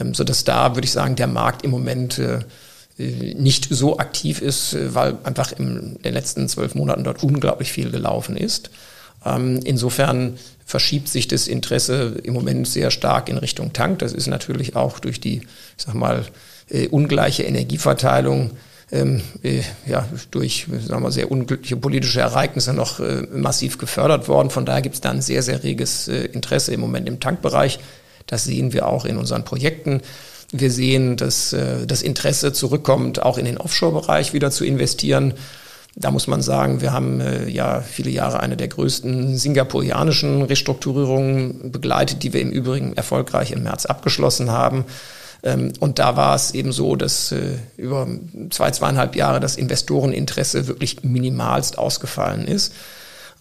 ähm, 0.00 0.14
so 0.14 0.24
dass 0.24 0.44
da 0.44 0.74
würde 0.74 0.86
ich 0.86 0.92
sagen, 0.92 1.14
der 1.14 1.28
Markt 1.28 1.62
im 1.62 1.70
Moment 1.70 2.18
äh, 2.18 2.40
nicht 2.98 3.68
so 3.70 3.98
aktiv 3.98 4.40
ist, 4.40 4.74
äh, 4.74 4.94
weil 4.94 5.16
einfach 5.24 5.52
in 5.52 5.98
den 6.04 6.14
letzten 6.14 6.48
zwölf 6.48 6.74
Monaten 6.74 7.04
dort 7.04 7.22
unglaublich 7.22 7.72
viel 7.72 7.90
gelaufen 7.90 8.36
ist. 8.36 8.70
Ähm, 9.24 9.60
insofern 9.64 10.34
verschiebt 10.64 11.08
sich 11.08 11.28
das 11.28 11.48
Interesse 11.48 12.16
im 12.22 12.34
Moment 12.34 12.68
sehr 12.68 12.90
stark 12.90 13.28
in 13.28 13.38
Richtung 13.38 13.72
Tank. 13.72 14.00
Das 14.00 14.12
ist 14.12 14.26
natürlich 14.26 14.76
auch 14.76 14.98
durch 14.98 15.20
die, 15.20 15.38
ich 15.38 15.84
sag 15.84 15.94
mal, 15.94 16.24
äh, 16.68 16.88
ungleiche 16.88 17.44
Energieverteilung 17.44 18.52
ähm, 18.90 19.22
ja, 19.86 20.06
durch 20.30 20.66
sagen 20.86 21.02
wir, 21.02 21.10
sehr 21.10 21.30
unglückliche 21.30 21.76
politische 21.76 22.20
Ereignisse 22.20 22.74
noch 22.74 23.00
massiv 23.32 23.78
gefördert 23.78 24.28
worden. 24.28 24.50
Von 24.50 24.66
daher 24.66 24.82
gibt 24.82 24.96
es 24.96 25.00
da 25.00 25.10
ein 25.10 25.22
sehr, 25.22 25.42
sehr 25.42 25.64
reges 25.64 26.08
Interesse 26.08 26.74
im 26.74 26.80
Moment 26.80 27.08
im 27.08 27.18
Tankbereich. 27.18 27.78
Das 28.26 28.44
sehen 28.44 28.74
wir 28.74 28.86
auch 28.86 29.06
in 29.06 29.16
unseren 29.16 29.46
Projekten. 29.46 30.02
Wir 30.52 30.70
sehen, 30.70 31.16
dass 31.16 31.54
äh, 31.54 31.86
das 31.86 32.02
Interesse 32.02 32.52
zurückkommt, 32.52 33.22
auch 33.22 33.38
in 33.38 33.46
den 33.46 33.56
Offshore-Bereich 33.56 34.34
wieder 34.34 34.50
zu 34.50 34.66
investieren. 34.66 35.32
Da 35.96 36.10
muss 36.10 36.26
man 36.26 36.42
sagen, 36.42 36.80
wir 36.82 36.92
haben 36.92 37.20
äh, 37.20 37.48
ja 37.48 37.80
viele 37.80 38.10
Jahre 38.10 38.40
eine 38.40 38.56
der 38.58 38.68
größten 38.68 39.36
singapurianischen 39.36 40.42
Restrukturierungen 40.42 41.72
begleitet, 41.72 42.22
die 42.22 42.34
wir 42.34 42.42
im 42.42 42.50
Übrigen 42.50 42.92
erfolgreich 42.94 43.52
im 43.52 43.62
März 43.62 43.86
abgeschlossen 43.86 44.50
haben. 44.50 44.84
Ähm, 45.42 45.72
und 45.80 45.98
da 45.98 46.16
war 46.16 46.34
es 46.34 46.52
eben 46.52 46.72
so, 46.72 46.96
dass 46.96 47.32
äh, 47.32 47.56
über 47.78 48.06
zwei, 48.50 48.70
zweieinhalb 48.70 49.16
Jahre 49.16 49.40
das 49.40 49.56
Investoreninteresse 49.56 50.66
wirklich 50.66 51.02
minimalst 51.02 51.78
ausgefallen 51.78 52.46
ist. 52.46 52.74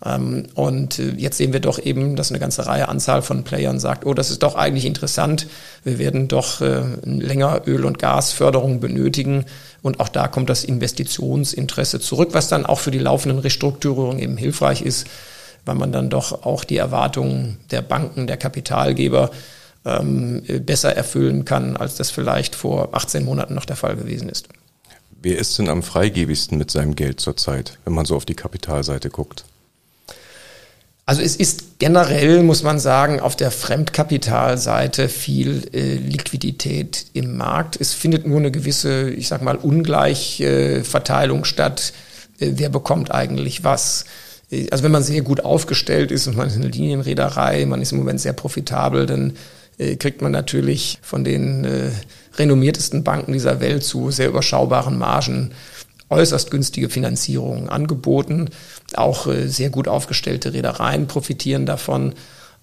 Ähm, 0.04 0.48
und 0.56 1.00
äh, 1.00 1.12
jetzt 1.12 1.38
sehen 1.38 1.54
wir 1.54 1.60
doch 1.60 1.80
eben, 1.80 2.16
dass 2.16 2.32
eine 2.32 2.40
ganze 2.40 2.66
Reihe 2.66 2.90
Anzahl 2.90 3.22
von 3.22 3.44
Playern 3.44 3.80
sagt, 3.80 4.06
oh, 4.06 4.14
das 4.14 4.32
ist 4.32 4.44
doch 4.44 4.56
eigentlich 4.56 4.86
interessant. 4.86 5.48
Wir 5.84 6.00
werden 6.00 6.28
doch 6.28 6.62
äh, 6.62 6.82
länger 7.04 7.62
Öl- 7.68 7.86
und 7.86 8.00
Gasförderung 8.00 8.80
benötigen. 8.80 9.46
Und 9.82 10.00
auch 10.00 10.10
da 10.10 10.28
kommt 10.28 10.50
das 10.50 10.64
Investitionsinteresse 10.64 12.00
zurück, 12.00 12.30
was 12.34 12.48
dann 12.48 12.66
auch 12.66 12.80
für 12.80 12.92
die 12.92 13.00
laufenden 13.00 13.40
Restrukturierungen 13.40 14.20
eben 14.20 14.38
hilfreich 14.38 14.82
ist, 14.82 15.08
weil 15.66 15.76
man 15.76 15.92
dann 15.92 16.10
doch 16.10 16.46
auch 16.46 16.64
die 16.64 16.78
Erwartungen 16.78 17.58
der 17.70 17.82
Banken, 17.82 18.28
der 18.28 18.38
Kapitalgeber 18.38 19.30
ähm, 19.86 20.44
besser 20.66 20.96
erfüllen 20.96 21.46
kann, 21.46 21.78
als 21.78 21.96
das 21.96 22.12
vielleicht 22.12 22.56
vor 22.56 22.90
18 22.94 23.26
Monaten 23.26 23.56
noch 23.56 23.66
der 23.66 23.76
Fall 23.76 23.96
gewesen 23.96 24.30
ist. 24.30 24.48
Wer 25.24 25.38
ist 25.38 25.60
denn 25.60 25.70
am 25.70 25.84
freigebigsten 25.84 26.58
mit 26.58 26.72
seinem 26.72 26.96
Geld 26.96 27.20
zurzeit, 27.20 27.78
wenn 27.86 27.94
man 27.94 28.06
so 28.06 28.16
auf 28.16 28.26
die 28.26 28.34
Kapitalseite 28.34 29.12
guckt? 29.12 29.46
Also 31.06 31.22
es 31.22 31.36
ist 31.36 31.80
generell, 31.80 32.44
muss 32.44 32.64
man 32.64 32.80
sagen, 32.80 33.20
auf 33.20 33.36
der 33.36 33.52
Fremdkapitalseite 33.52 35.10
viel 35.10 35.68
äh, 35.74 35.96
Liquidität 35.96 37.08
im 37.14 37.38
Markt. 37.38 37.80
Es 37.80 37.94
findet 37.94 38.28
nur 38.28 38.38
eine 38.38 38.52
gewisse, 38.52 39.10
ich 39.10 39.28
sag 39.28 39.42
mal, 39.42 39.56
Ungleichverteilung 39.56 41.42
äh, 41.42 41.46
statt. 41.46 41.94
Äh, 42.40 42.52
wer 42.56 42.70
bekommt 42.70 43.12
eigentlich 43.12 43.64
was? 43.64 44.06
Äh, 44.52 44.68
also 44.70 44.84
wenn 44.84 44.92
man 44.92 45.04
sehr 45.04 45.22
gut 45.22 45.44
aufgestellt 45.44 46.12
ist 46.12 46.28
und 46.28 46.38
man 46.38 46.48
ist 46.48 46.56
eine 46.56 46.68
Linienreederei, 46.68 47.66
man 47.66 47.82
ist 47.82 47.92
im 47.92 47.98
Moment 47.98 48.22
sehr 48.22 48.34
profitabel, 48.34 49.08
dann 49.08 49.34
äh, 49.80 49.96
kriegt 49.96 50.22
man 50.22 50.32
natürlich 50.32 51.00
von 51.02 51.24
den 51.24 51.66
äh, 51.66 51.90
renommiertesten 52.36 53.04
Banken 53.04 53.34
dieser 53.34 53.60
Welt 53.60 53.84
zu 53.84 54.12
sehr 54.12 54.30
überschaubaren 54.30 54.98
Margen 54.98 55.52
äußerst 56.12 56.52
günstige 56.52 56.90
Finanzierungen 56.90 57.70
angeboten. 57.70 58.50
Auch 58.96 59.28
äh, 59.28 59.48
sehr 59.48 59.70
gut 59.70 59.88
aufgestellte 59.88 60.54
Reedereien 60.54 61.08
profitieren 61.08 61.66
davon. 61.66 62.14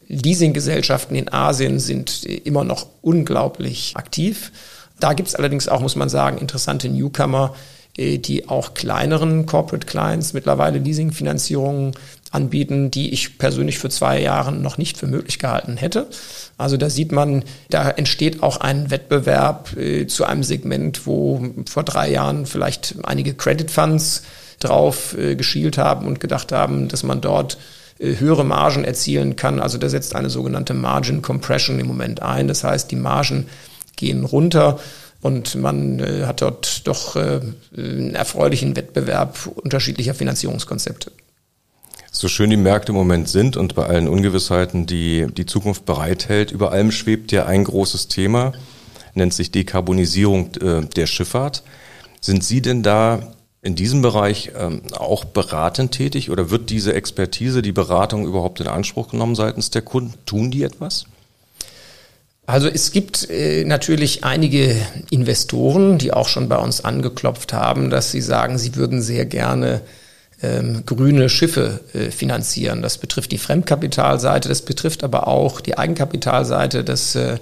Leasinggesellschaften 0.06 1.16
in 1.16 1.32
Asien 1.32 1.80
sind 1.80 2.24
äh, 2.24 2.36
immer 2.36 2.64
noch 2.64 2.86
unglaublich 3.02 3.94
aktiv. 3.96 4.52
Da 5.00 5.14
gibt 5.14 5.28
es 5.28 5.34
allerdings 5.34 5.68
auch, 5.68 5.80
muss 5.80 5.96
man 5.96 6.08
sagen, 6.08 6.38
interessante 6.38 6.88
Newcomer, 6.88 7.54
äh, 7.96 8.18
die 8.18 8.48
auch 8.48 8.74
kleineren 8.74 9.46
Corporate 9.46 9.86
Clients 9.86 10.32
mittlerweile 10.34 10.78
Leasingfinanzierungen 10.78 11.92
anbieten, 12.30 12.90
die 12.90 13.12
ich 13.12 13.38
persönlich 13.38 13.78
für 13.78 13.88
zwei 13.88 14.20
Jahre 14.20 14.52
noch 14.52 14.78
nicht 14.78 14.98
für 14.98 15.06
möglich 15.06 15.38
gehalten 15.38 15.76
hätte. 15.76 16.08
Also 16.56 16.76
da 16.76 16.90
sieht 16.90 17.12
man, 17.12 17.44
da 17.70 17.90
entsteht 17.90 18.42
auch 18.42 18.58
ein 18.58 18.90
Wettbewerb 18.90 19.76
äh, 19.76 20.06
zu 20.06 20.24
einem 20.24 20.42
Segment, 20.42 21.06
wo 21.06 21.40
vor 21.68 21.84
drei 21.84 22.10
Jahren 22.10 22.46
vielleicht 22.46 22.96
einige 23.04 23.34
Credit 23.34 23.70
Funds 23.70 24.22
drauf 24.60 25.16
äh, 25.16 25.36
geschielt 25.36 25.78
haben 25.78 26.06
und 26.06 26.20
gedacht 26.20 26.52
haben, 26.52 26.88
dass 26.88 27.02
man 27.02 27.20
dort 27.20 27.58
äh, 27.98 28.16
höhere 28.16 28.44
Margen 28.44 28.84
erzielen 28.84 29.36
kann. 29.36 29.60
Also 29.60 29.78
da 29.78 29.88
setzt 29.88 30.14
eine 30.14 30.30
sogenannte 30.30 30.74
Margin 30.74 31.22
Compression 31.22 31.78
im 31.78 31.86
Moment 31.86 32.22
ein. 32.22 32.48
Das 32.48 32.64
heißt, 32.64 32.90
die 32.90 32.96
Margen 32.96 33.46
gehen 33.96 34.24
runter 34.24 34.78
und 35.20 35.54
man 35.56 35.98
äh, 36.00 36.26
hat 36.26 36.42
dort 36.42 36.86
doch 36.86 37.16
äh, 37.16 37.40
einen 37.76 38.14
erfreulichen 38.14 38.76
Wettbewerb 38.76 39.48
unterschiedlicher 39.56 40.14
Finanzierungskonzepte. 40.14 41.10
So 42.10 42.26
schön 42.26 42.50
die 42.50 42.56
Märkte 42.56 42.92
im 42.92 42.96
Moment 42.96 43.28
sind 43.28 43.56
und 43.56 43.74
bei 43.74 43.86
allen 43.86 44.08
Ungewissheiten, 44.08 44.86
die 44.86 45.26
die 45.30 45.46
Zukunft 45.46 45.84
bereithält, 45.84 46.50
über 46.50 46.72
allem 46.72 46.90
schwebt 46.90 47.32
ja 47.32 47.46
ein 47.46 47.64
großes 47.64 48.08
Thema, 48.08 48.52
nennt 49.14 49.34
sich 49.34 49.50
Dekarbonisierung 49.50 50.54
äh, 50.56 50.86
der 50.86 51.06
Schifffahrt. 51.06 51.62
Sind 52.20 52.42
Sie 52.42 52.62
denn 52.62 52.82
da 52.82 53.34
in 53.60 53.74
diesem 53.76 54.02
Bereich 54.02 54.52
ähm, 54.56 54.82
auch 54.92 55.24
beratend 55.24 55.92
tätig 55.92 56.30
oder 56.30 56.50
wird 56.50 56.70
diese 56.70 56.94
Expertise, 56.94 57.60
die 57.60 57.72
Beratung 57.72 58.26
überhaupt 58.26 58.60
in 58.60 58.68
Anspruch 58.68 59.08
genommen 59.10 59.34
seitens 59.34 59.70
der 59.70 59.82
Kunden? 59.82 60.14
Tun 60.24 60.50
die 60.50 60.62
etwas? 60.62 61.04
Also 62.46 62.68
es 62.68 62.92
gibt 62.92 63.28
äh, 63.28 63.64
natürlich 63.64 64.24
einige 64.24 64.74
Investoren, 65.10 65.98
die 65.98 66.14
auch 66.14 66.28
schon 66.28 66.48
bei 66.48 66.56
uns 66.56 66.82
angeklopft 66.82 67.52
haben, 67.52 67.90
dass 67.90 68.10
sie 68.10 68.22
sagen, 68.22 68.56
sie 68.56 68.74
würden 68.74 69.02
sehr 69.02 69.26
gerne 69.26 69.82
ähm, 70.42 70.84
grüne 70.86 71.28
Schiffe 71.28 71.80
äh, 71.92 72.10
finanzieren. 72.10 72.82
Das 72.82 72.98
betrifft 72.98 73.32
die 73.32 73.38
Fremdkapitalseite, 73.38 74.48
das 74.48 74.62
betrifft 74.62 75.04
aber 75.04 75.26
auch 75.26 75.60
die 75.60 75.76
Eigenkapitalseite, 75.76 76.84
dass 76.84 77.14
äh, 77.14 77.38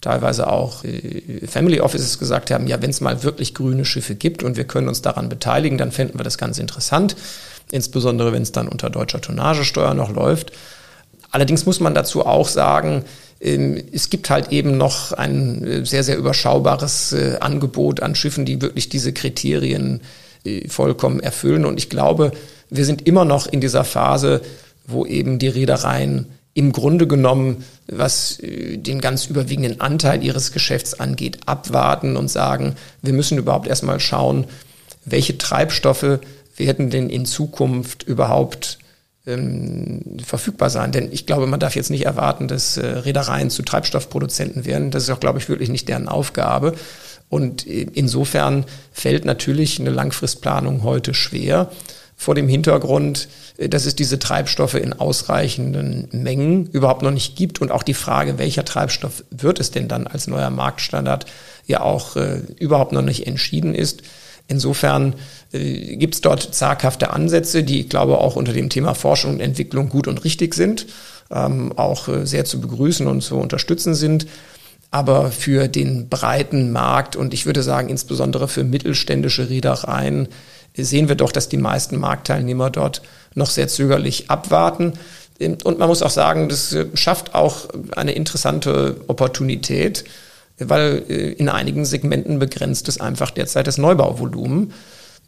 teilweise 0.00 0.48
auch 0.48 0.84
äh, 0.84 1.46
Family 1.46 1.80
Offices 1.80 2.18
gesagt 2.18 2.50
haben, 2.50 2.66
ja, 2.66 2.80
wenn 2.80 2.90
es 2.90 3.00
mal 3.00 3.22
wirklich 3.22 3.54
grüne 3.54 3.84
Schiffe 3.84 4.14
gibt 4.14 4.42
und 4.42 4.56
wir 4.56 4.64
können 4.64 4.88
uns 4.88 5.02
daran 5.02 5.28
beteiligen, 5.28 5.78
dann 5.78 5.92
fänden 5.92 6.18
wir 6.18 6.24
das 6.24 6.38
ganz 6.38 6.58
interessant, 6.58 7.16
insbesondere 7.72 8.32
wenn 8.32 8.42
es 8.42 8.52
dann 8.52 8.68
unter 8.68 8.90
deutscher 8.90 9.20
Tonnagesteuer 9.20 9.94
noch 9.94 10.14
läuft. 10.14 10.52
Allerdings 11.32 11.66
muss 11.66 11.80
man 11.80 11.94
dazu 11.94 12.24
auch 12.24 12.48
sagen, 12.48 13.04
ähm, 13.40 13.82
es 13.92 14.08
gibt 14.08 14.30
halt 14.30 14.52
eben 14.52 14.76
noch 14.76 15.12
ein 15.12 15.64
äh, 15.64 15.84
sehr, 15.84 16.04
sehr 16.04 16.16
überschaubares 16.16 17.12
äh, 17.12 17.38
Angebot 17.40 18.00
an 18.00 18.14
Schiffen, 18.14 18.44
die 18.44 18.62
wirklich 18.62 18.88
diese 18.88 19.12
Kriterien 19.12 20.00
vollkommen 20.68 21.20
erfüllen. 21.20 21.64
Und 21.64 21.78
ich 21.78 21.90
glaube, 21.90 22.32
wir 22.70 22.84
sind 22.84 23.06
immer 23.06 23.24
noch 23.24 23.46
in 23.46 23.60
dieser 23.60 23.84
Phase, 23.84 24.42
wo 24.86 25.06
eben 25.06 25.38
die 25.38 25.48
Reedereien 25.48 26.26
im 26.54 26.72
Grunde 26.72 27.06
genommen, 27.06 27.64
was 27.86 28.40
äh, 28.40 28.78
den 28.78 29.00
ganz 29.00 29.26
überwiegenden 29.26 29.80
Anteil 29.80 30.24
ihres 30.24 30.52
Geschäfts 30.52 30.94
angeht, 30.98 31.40
abwarten 31.46 32.16
und 32.16 32.28
sagen, 32.28 32.76
wir 33.02 33.12
müssen 33.12 33.36
überhaupt 33.36 33.68
erstmal 33.68 34.00
schauen, 34.00 34.46
welche 35.04 35.36
Treibstoffe 35.36 36.20
werden 36.56 36.88
denn 36.88 37.10
in 37.10 37.26
Zukunft 37.26 38.04
überhaupt 38.04 38.78
ähm, 39.26 40.00
verfügbar 40.24 40.70
sein. 40.70 40.92
Denn 40.92 41.12
ich 41.12 41.26
glaube, 41.26 41.46
man 41.46 41.60
darf 41.60 41.76
jetzt 41.76 41.90
nicht 41.90 42.06
erwarten, 42.06 42.48
dass 42.48 42.78
äh, 42.78 42.86
Reedereien 42.86 43.50
zu 43.50 43.62
Treibstoffproduzenten 43.62 44.64
werden. 44.64 44.90
Das 44.90 45.02
ist 45.02 45.10
auch, 45.10 45.20
glaube 45.20 45.38
ich, 45.38 45.48
wirklich 45.50 45.68
nicht 45.68 45.88
deren 45.88 46.08
Aufgabe. 46.08 46.74
Und 47.28 47.66
insofern 47.66 48.64
fällt 48.92 49.24
natürlich 49.24 49.80
eine 49.80 49.90
Langfristplanung 49.90 50.82
heute 50.84 51.12
schwer 51.12 51.70
vor 52.16 52.34
dem 52.34 52.48
Hintergrund, 52.48 53.28
äh, 53.58 53.68
dass 53.68 53.86
es 53.86 53.94
diese 53.94 54.18
Treibstoffe 54.18 54.74
in 54.74 54.94
ausreichenden 54.94 56.08
Mengen 56.12 56.66
überhaupt 56.66 57.02
noch 57.02 57.10
nicht 57.10 57.36
gibt 57.36 57.60
und 57.60 57.70
auch 57.70 57.82
die 57.82 57.94
Frage, 57.94 58.38
welcher 58.38 58.64
Treibstoff 58.64 59.22
wird 59.30 59.60
es 59.60 59.70
denn 59.70 59.86
dann 59.86 60.06
als 60.06 60.26
neuer 60.26 60.50
Marktstandard, 60.50 61.26
ja 61.66 61.80
auch 61.80 62.16
äh, 62.16 62.40
überhaupt 62.58 62.92
noch 62.92 63.02
nicht 63.02 63.26
entschieden 63.26 63.74
ist. 63.74 64.02
Insofern 64.48 65.14
äh, 65.52 65.96
gibt 65.96 66.14
es 66.14 66.20
dort 66.20 66.54
zaghafte 66.54 67.10
Ansätze, 67.10 67.64
die 67.64 67.80
ich 67.80 67.88
glaube 67.88 68.18
auch 68.18 68.36
unter 68.36 68.52
dem 68.52 68.70
Thema 68.70 68.94
Forschung 68.94 69.34
und 69.34 69.40
Entwicklung 69.40 69.88
gut 69.88 70.08
und 70.08 70.24
richtig 70.24 70.54
sind, 70.54 70.86
ähm, 71.30 71.72
auch 71.76 72.08
äh, 72.08 72.26
sehr 72.26 72.44
zu 72.44 72.60
begrüßen 72.60 73.06
und 73.06 73.20
zu 73.20 73.36
unterstützen 73.36 73.94
sind. 73.94 74.26
Aber 74.96 75.30
für 75.30 75.68
den 75.68 76.08
breiten 76.08 76.72
Markt 76.72 77.16
und 77.16 77.34
ich 77.34 77.44
würde 77.44 77.62
sagen 77.62 77.90
insbesondere 77.90 78.48
für 78.48 78.64
mittelständische 78.64 79.50
Reedereien 79.50 80.28
sehen 80.74 81.10
wir 81.10 81.16
doch, 81.16 81.32
dass 81.32 81.50
die 81.50 81.58
meisten 81.58 82.00
Marktteilnehmer 82.00 82.70
dort 82.70 83.02
noch 83.34 83.50
sehr 83.50 83.68
zögerlich 83.68 84.30
abwarten. 84.30 84.94
Und 85.38 85.78
man 85.78 85.86
muss 85.86 86.00
auch 86.00 86.08
sagen, 86.08 86.48
das 86.48 86.72
äh, 86.72 86.86
schafft 86.94 87.34
auch 87.34 87.68
eine 87.94 88.12
interessante 88.12 88.96
Opportunität, 89.06 90.04
weil 90.58 91.02
äh, 91.10 91.32
in 91.32 91.50
einigen 91.50 91.84
Segmenten 91.84 92.38
begrenzt 92.38 92.88
es 92.88 92.98
einfach 92.98 93.30
derzeit 93.30 93.66
das 93.66 93.76
Neubauvolumen, 93.76 94.72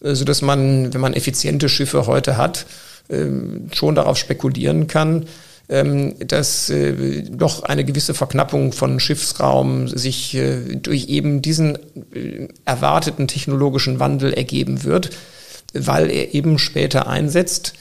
äh, 0.02 0.14
so 0.14 0.24
dass 0.24 0.40
man, 0.40 0.94
wenn 0.94 1.02
man 1.02 1.12
effiziente 1.12 1.68
Schiffe 1.68 2.06
heute 2.06 2.38
hat, 2.38 2.64
ähm, 3.10 3.68
schon 3.74 3.96
darauf 3.96 4.16
spekulieren 4.16 4.86
kann, 4.86 5.16
ähm, 5.16 5.26
dass 5.68 6.70
äh, 6.70 7.24
doch 7.30 7.62
eine 7.62 7.84
gewisse 7.84 8.14
Verknappung 8.14 8.72
von 8.72 9.00
Schiffsraum 9.00 9.86
sich 9.86 10.34
äh, 10.34 10.76
durch 10.76 11.08
eben 11.08 11.42
diesen 11.42 11.76
äh, 12.14 12.48
erwarteten 12.64 13.28
technologischen 13.28 14.00
Wandel 14.00 14.32
ergeben 14.32 14.84
wird, 14.84 15.10
weil 15.74 16.10
er 16.10 16.32
eben 16.32 16.58
später 16.58 17.06
einsetzt, 17.06 17.74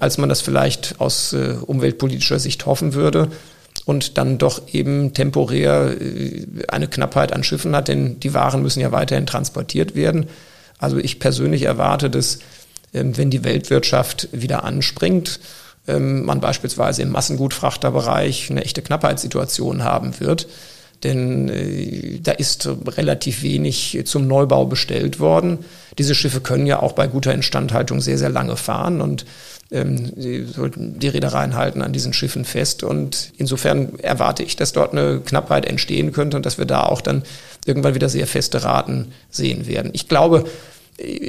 als 0.00 0.16
man 0.16 0.30
das 0.30 0.40
vielleicht 0.40 0.98
aus 0.98 1.34
umweltpolitischer 1.34 2.38
Sicht 2.38 2.64
hoffen 2.64 2.94
würde 2.94 3.28
und 3.84 4.16
dann 4.16 4.38
doch 4.38 4.62
eben 4.72 5.12
temporär 5.12 5.94
eine 6.68 6.88
Knappheit 6.88 7.34
an 7.34 7.44
Schiffen 7.44 7.76
hat, 7.76 7.88
denn 7.88 8.18
die 8.18 8.32
Waren 8.32 8.62
müssen 8.62 8.80
ja 8.80 8.92
weiterhin 8.92 9.26
transportiert 9.26 9.94
werden. 9.94 10.26
Also 10.78 10.96
ich 10.96 11.20
persönlich 11.20 11.64
erwarte, 11.64 12.08
dass 12.08 12.38
ähm, 12.94 13.16
wenn 13.16 13.30
die 13.30 13.44
Weltwirtschaft 13.44 14.28
wieder 14.32 14.64
anspringt, 14.64 15.38
ähm, 15.88 16.24
man 16.24 16.40
beispielsweise 16.40 17.02
im 17.02 17.10
Massengutfrachterbereich 17.10 18.50
eine 18.50 18.64
echte 18.64 18.82
Knappheitssituation 18.82 19.82
haben 19.82 20.20
wird. 20.20 20.46
Denn 21.04 21.48
äh, 21.48 22.18
da 22.20 22.32
ist 22.32 22.68
relativ 22.86 23.42
wenig 23.42 24.02
zum 24.04 24.26
Neubau 24.26 24.66
bestellt 24.66 25.20
worden. 25.20 25.58
Diese 25.96 26.14
Schiffe 26.14 26.40
können 26.40 26.66
ja 26.66 26.80
auch 26.80 26.92
bei 26.92 27.06
guter 27.06 27.32
Instandhaltung 27.32 28.00
sehr, 28.00 28.18
sehr 28.18 28.30
lange 28.30 28.56
fahren 28.56 29.00
und 29.00 29.24
ähm, 29.70 30.12
die, 30.16 30.46
die 30.76 31.08
Reedereien 31.08 31.54
halten 31.54 31.82
an 31.82 31.92
diesen 31.92 32.12
Schiffen 32.12 32.44
fest. 32.44 32.82
Und 32.82 33.32
insofern 33.36 33.98
erwarte 34.00 34.42
ich, 34.42 34.56
dass 34.56 34.72
dort 34.72 34.92
eine 34.92 35.20
Knappheit 35.20 35.66
entstehen 35.66 36.12
könnte 36.12 36.36
und 36.36 36.46
dass 36.46 36.58
wir 36.58 36.64
da 36.64 36.82
auch 36.82 37.00
dann 37.00 37.22
irgendwann 37.64 37.94
wieder 37.94 38.08
sehr 38.08 38.26
feste 38.26 38.64
Raten 38.64 39.12
sehen 39.30 39.66
werden. 39.66 39.90
Ich 39.94 40.08
glaube, 40.08 40.44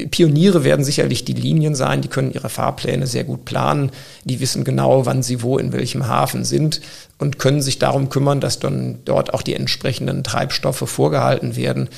Pioniere 0.09 0.63
werden 0.63 0.83
sicherlich 0.83 1.25
die 1.25 1.33
Linien 1.33 1.75
sein, 1.75 2.01
die 2.01 2.07
können 2.07 2.33
ihre 2.33 2.49
Fahrpläne 2.49 3.05
sehr 3.05 3.23
gut 3.23 3.45
planen, 3.45 3.91
die 4.23 4.39
wissen 4.39 4.63
genau, 4.63 5.05
wann 5.05 5.21
sie 5.21 5.43
wo 5.43 5.59
in 5.59 5.71
welchem 5.71 6.07
Hafen 6.07 6.43
sind 6.43 6.81
und 7.19 7.37
können 7.37 7.61
sich 7.61 7.77
darum 7.77 8.09
kümmern, 8.09 8.41
dass 8.41 8.57
dann 8.57 8.97
dort 9.05 9.31
auch 9.33 9.43
die 9.43 9.53
entsprechenden 9.53 10.23
Treibstoffe 10.23 10.89
vorgehalten 10.89 11.55
werden. 11.55 11.89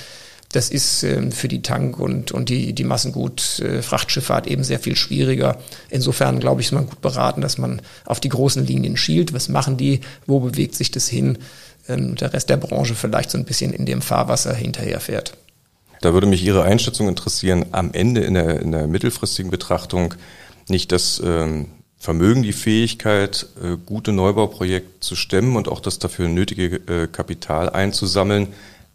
Das 0.52 0.70
ist 0.70 1.04
ähm, 1.04 1.32
für 1.32 1.48
die 1.48 1.62
Tank- 1.62 1.98
und, 1.98 2.34
und 2.34 2.50
die, 2.50 2.74
die 2.74 2.84
Massengut-Frachtschifffahrt 2.84 4.48
eben 4.48 4.66
sehr 4.66 4.80
viel 4.80 4.98
schwieriger. 4.98 5.58
Insofern, 5.90 6.42
glaube 6.42 6.60
ich, 6.60 6.68
ist 6.68 6.74
man 6.74 6.88
gut 6.88 7.00
beraten, 7.00 7.40
dass 7.40 7.58
man 7.58 7.82
auf 8.04 8.20
die 8.20 8.28
großen 8.28 8.66
Linien 8.66 8.98
schielt. 8.98 9.32
Was 9.32 9.48
machen 9.48 9.78
die? 9.78 10.02
Wo 10.26 10.42
bewegt 10.42 10.76
sich 10.76 10.92
das 10.92 11.08
hin? 11.08 11.38
Ähm, 11.88 12.16
der 12.16 12.34
Rest 12.34 12.50
der 12.50 12.58
Branche 12.58 12.96
vielleicht 12.96 13.32
so 13.32 13.38
ein 13.38 13.46
bisschen 13.46 13.72
in 13.72 13.86
dem 13.86 14.02
Fahrwasser 14.02 14.54
hinterherfährt. 14.54 15.38
Da 16.02 16.14
würde 16.14 16.28
mich 16.28 16.44
Ihre 16.44 16.64
Einschätzung 16.64 17.08
interessieren, 17.08 17.68
am 17.72 17.94
Ende 17.94 18.22
in 18.22 18.34
der, 18.34 18.60
in 18.60 18.72
der 18.72 18.88
mittelfristigen 18.88 19.52
Betrachtung 19.52 20.16
nicht 20.68 20.92
das 20.92 21.22
ähm, 21.24 21.68
Vermögen 21.98 22.42
die 22.42 22.54
Fähigkeit, 22.54 23.46
äh, 23.64 23.78
gute 23.86 24.12
Neubauprojekte 24.12 25.00
zu 25.00 25.16
stemmen 25.16 25.56
und 25.56 25.68
auch 25.68 25.80
das 25.80 26.00
dafür 26.00 26.28
nötige 26.28 26.78
äh, 26.88 27.08
Kapital 27.08 27.70
einzusammeln, 27.70 28.48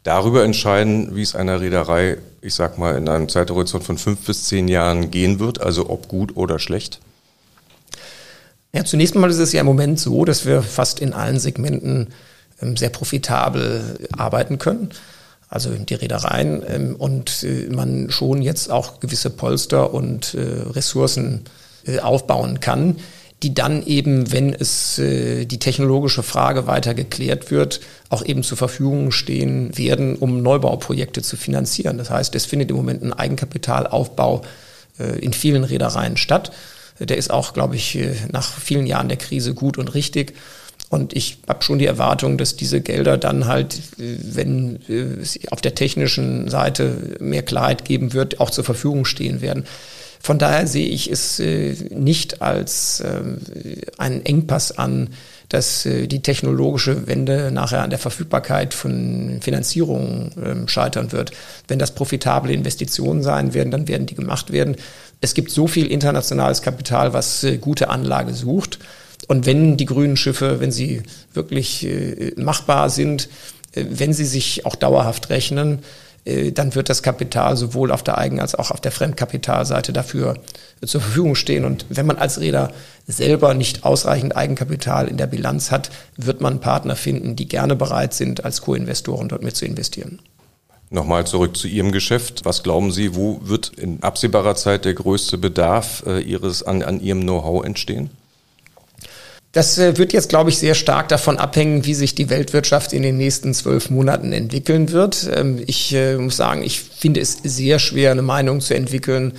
darüber 0.03 0.45
entscheiden, 0.45 1.15
wie 1.15 1.23
es 1.23 1.37
einer 1.37 1.61
Reederei, 1.61 2.19
ich 2.41 2.55
sag 2.55 2.79
mal, 2.79 2.97
in 2.97 3.09
einem 3.09 3.29
Zeithorizont 3.29 3.85
von 3.85 3.99
fünf 3.99 4.27
bis 4.27 4.45
zehn 4.45 4.67
Jahren 4.67 5.13
gehen 5.13 5.39
wird, 5.39 5.61
also 5.61 5.89
ob 5.89 6.09
gut 6.09 6.37
oder 6.37 6.59
schlecht? 6.59 6.99
Ja, 8.73 8.85
zunächst 8.85 9.15
mal 9.15 9.31
ist 9.31 9.39
es 9.39 9.53
ja 9.53 9.61
im 9.61 9.67
Moment 9.67 10.01
so, 10.01 10.25
dass 10.25 10.45
wir 10.45 10.63
fast 10.63 10.99
in 10.99 11.13
allen 11.13 11.39
Segmenten 11.39 12.09
ähm, 12.61 12.77
sehr 12.77 12.91
profitabel 12.91 14.09
arbeiten 14.17 14.59
können. 14.59 14.91
Also 15.49 15.71
die 15.71 15.95
Reedereien 15.95 16.63
ähm, 16.69 16.97
und 16.97 17.45
äh, 17.45 17.69
man 17.71 18.11
schon 18.11 18.43
jetzt 18.43 18.71
auch 18.71 19.01
gewisse 19.01 19.31
Polster 19.31 19.95
und 19.95 20.37
Ressourcen 20.37 21.45
äh, 21.87 22.01
aufbauen 22.01 22.59
kann, 22.59 22.97
die 23.43 23.55
dann 23.55 23.87
eben, 23.87 24.33
wenn 24.33 24.53
es 24.53 24.99
äh, 24.99 25.45
die 25.45 25.59
technologische 25.59 26.25
Frage 26.25 26.67
weiter 26.67 26.95
geklärt 26.95 27.53
wird, 27.53 27.81
auch 28.09 28.25
eben 28.25 28.43
zur 28.43 28.57
Verfügung 28.57 29.13
stehen 29.13 29.77
werden, 29.79 30.17
um 30.17 30.43
Neubauprojekte 30.43 31.23
zu 31.23 31.37
finanzieren. 31.37 31.97
Das 31.97 32.11
heißt, 32.11 32.35
es 32.35 32.45
findet 32.45 32.71
im 32.71 32.77
Moment 32.77 33.05
ein 33.05 33.13
Eigenkapitalaufbau 33.13 34.43
äh, 34.99 35.19
in 35.21 35.33
vielen 35.33 35.63
Reedereien 35.63 36.17
statt. 36.17 36.51
Der 36.99 37.19
ist 37.19 37.31
auch, 37.31 37.53
glaube 37.53 37.77
ich, 37.77 37.99
nach 38.33 38.51
vielen 38.55 38.87
Jahren 38.87 39.09
der 39.09 39.19
Krise 39.19 39.53
gut 39.53 39.77
und 39.77 39.93
richtig. 39.95 40.35
Und 40.89 41.17
ich 41.17 41.39
habe 41.49 41.65
schon 41.65 41.79
die 41.79 41.87
Erwartung, 41.87 42.39
dass 42.39 42.57
diese 42.57 42.81
Gelder 42.81 43.19
dann 43.19 43.47
halt, 43.47 43.81
wenn 43.97 44.79
es 44.89 45.39
auf 45.51 45.61
der 45.61 45.75
technischen 45.75 46.49
Seite 46.49 47.17
mehr 47.19 47.43
Klarheit 47.43 47.85
geben 47.85 48.13
wird, 48.13 48.39
auch 48.41 48.51
zur 48.51 48.65
Verfügung 48.65 49.05
stehen 49.05 49.41
werden. 49.41 49.65
Von 50.21 50.39
daher 50.39 50.67
sehe 50.67 50.89
ich 50.89 51.11
es 51.11 51.39
äh, 51.39 51.75
nicht 51.91 52.43
als 52.43 53.01
äh, 53.01 53.23
einen 53.97 54.25
Engpass 54.27 54.77
an, 54.77 55.11
dass 55.49 55.87
äh, 55.87 56.09
die 56.09 56.23
technologische 56.23 57.07
Wende 57.07 57.51
nachher 57.53 57.83
an 57.83 57.91
der 57.91 57.99
Verfügbarkeit 57.99 58.75
von 58.75 59.39
Finanzierung 59.41 60.33
ähm, 60.43 60.69
scheitern 60.69 61.13
wird. 61.13 61.31
Wenn 61.69 61.79
das 61.79 61.95
profitable 61.95 62.53
Investitionen 62.53 63.23
sein 63.23 63.55
werden, 63.55 63.71
dann 63.71 63.89
werden 63.89 64.07
die 64.07 64.17
gemacht 64.17 64.51
werden. 64.51 64.77
Es 65.21 65.35
gibt 65.35 65.51
so 65.51 65.69
viel 65.69 65.87
internationales 65.87 66.63
Kapital, 66.63 67.13
was 67.13 67.45
äh, 67.45 67.59
gute 67.59 67.89
Anlage 67.89 68.35
sucht. 68.35 68.81
Und 69.27 69.47
wenn 69.47 69.77
die 69.77 69.87
grünen 69.87 70.17
Schiffe, 70.17 70.61
wenn 70.61 70.73
sie 70.73 71.03
wirklich 71.35 71.85
äh, 71.85 72.33
machbar 72.37 72.91
sind, 72.91 73.29
äh, 73.73 73.85
wenn 73.89 74.13
sie 74.13 74.25
sich 74.25 74.65
auch 74.67 74.77
dauerhaft 74.77 75.31
rechnen, 75.31 75.81
äh, 76.25 76.53
dann 76.53 76.75
wird 76.75 76.89
das 76.89 77.03
Kapital 77.03 77.57
sowohl 77.57 77.91
auf 77.91 78.03
der 78.03 78.19
Eigen- 78.19 78.41
als 78.41 78.55
auch 78.55 78.71
auf 78.71 78.81
der 78.81 78.93
Fremdkapitalseite 78.93 79.93
dafür 79.93 80.39
zur 80.85 81.01
Verfügung 81.01 81.35
stehen. 81.35 81.65
Und 81.65 81.87
wenn 81.89 82.07
man 82.07 82.19
als 82.19 82.41
Räder 82.41 82.73
selber 83.07 83.55
nicht 83.55 83.85
ausreichend 83.85 84.37
Eigenkapital 84.37 85.09
in 85.09 85.17
der 85.17 85.27
Bilanz 85.27 85.71
hat, 85.71 85.91
wird 86.17 86.41
man 86.41 86.61
Partner 86.61 86.95
finden, 86.95 87.35
die 87.35 87.49
gerne 87.49 87.75
bereit 87.75 88.15
sind, 88.15 88.45
als 88.45 88.61
Co-Investoren 88.61 89.29
dort 89.29 89.43
mit 89.43 89.57
zu 89.57 89.65
investieren. 89.65 90.21
Nochmal 90.91 91.27
zurück 91.27 91.57
zu 91.57 91.67
Ihrem 91.67 91.91
Geschäft. 91.91 92.45
Was 92.45 92.63
glauben 92.63 92.93
Sie, 92.93 93.17
wo 93.17 93.41
wird 93.43 93.73
in 93.77 94.03
absehbarer 94.05 94.55
Zeit 94.55 94.85
der 94.85 94.95
größte 94.95 95.37
Bedarf 95.37 96.05
Ihres 96.25 96.63
an, 96.63 96.83
an 96.85 97.01
Ihrem 97.01 97.23
Know-how 97.23 97.65
entstehen? 97.65 98.11
Das 99.57 99.79
äh, 99.79 99.97
wird 99.97 100.13
jetzt, 100.13 100.29
glaube 100.29 100.51
ich, 100.51 100.59
sehr 100.59 100.75
stark 100.75 101.09
davon 101.09 101.39
abhängen, 101.39 101.87
wie 101.87 101.95
sich 101.95 102.15
die 102.15 102.29
Weltwirtschaft 102.29 102.93
in 102.93 103.03
den 103.03 103.17
nächsten 103.17 103.55
zwölf 103.55 103.89
Monaten 103.89 104.35
entwickeln 104.35 104.93
wird. 104.93 105.31
Ähm, 105.35 105.63
ich 105.67 105.95
äh, 105.95 106.19
muss 106.19 106.37
sagen, 106.37 106.63
ich 106.63 106.83
finde 106.83 107.23
es 107.23 107.39
sehr 107.43 107.79
schwer, 107.79 108.11
eine 108.11 108.21
Meinung 108.21 108.61
zu 108.61 108.75
entwickeln. 108.75 109.33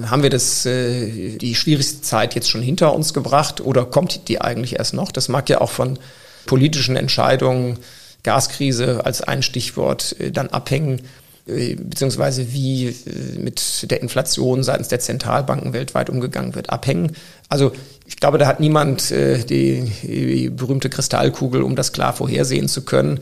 Haben 0.00 0.22
wir 0.22 0.30
das, 0.30 0.64
äh, 0.64 1.38
die 1.38 1.56
schwierigste 1.56 2.02
Zeit 2.02 2.36
jetzt 2.36 2.50
schon 2.50 2.62
hinter 2.62 2.94
uns 2.94 3.12
gebracht 3.14 3.60
oder 3.60 3.84
kommt 3.84 4.28
die 4.28 4.40
eigentlich 4.40 4.78
erst 4.78 4.94
noch? 4.94 5.10
Das 5.10 5.28
mag 5.28 5.48
ja 5.48 5.60
auch 5.60 5.72
von 5.72 5.98
politischen 6.46 6.94
Entscheidungen, 6.94 7.80
Gaskrise 8.22 9.04
als 9.04 9.22
ein 9.22 9.42
Stichwort, 9.42 10.14
dann 10.32 10.50
abhängen 10.50 11.00
beziehungsweise 11.46 12.52
wie 12.52 12.94
mit 13.38 13.90
der 13.90 14.00
Inflation 14.00 14.62
seitens 14.62 14.88
der 14.88 15.00
Zentralbanken 15.00 15.74
weltweit 15.74 16.08
umgegangen 16.08 16.54
wird, 16.54 16.70
abhängen. 16.70 17.12
Also 17.48 17.72
ich 18.06 18.16
glaube, 18.16 18.38
da 18.38 18.46
hat 18.46 18.60
niemand 18.60 19.10
äh, 19.10 19.44
die, 19.44 20.50
berühmte 20.50 20.90
Kristallkugel, 20.90 21.62
um 21.62 21.76
das 21.76 21.92
klar 21.92 22.12
vorhersehen 22.12 22.68
zu 22.68 22.84
können. 22.84 23.20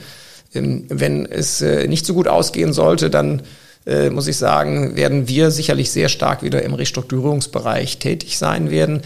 Ähm, 0.55 0.85
wenn 0.89 1.27
es 1.27 1.61
äh, 1.61 1.87
nicht 1.89 2.07
so 2.07 2.15
gut 2.15 2.29
ausgehen 2.29 2.73
sollte, 2.73 3.11
dann 3.11 3.43
äh, 3.87 4.11
muss 4.11 4.29
ich 4.29 4.37
sagen, 4.37 4.97
werden 4.97 5.29
wir 5.29 5.51
sicherlich 5.51 5.91
sehr 5.91 6.09
stark 6.09 6.43
wieder 6.43 6.63
im 6.63 6.75
Restrukturierungsbereich 6.75 7.99
tätig 7.99 8.39
sein 8.39 8.71
werden. 8.71 9.03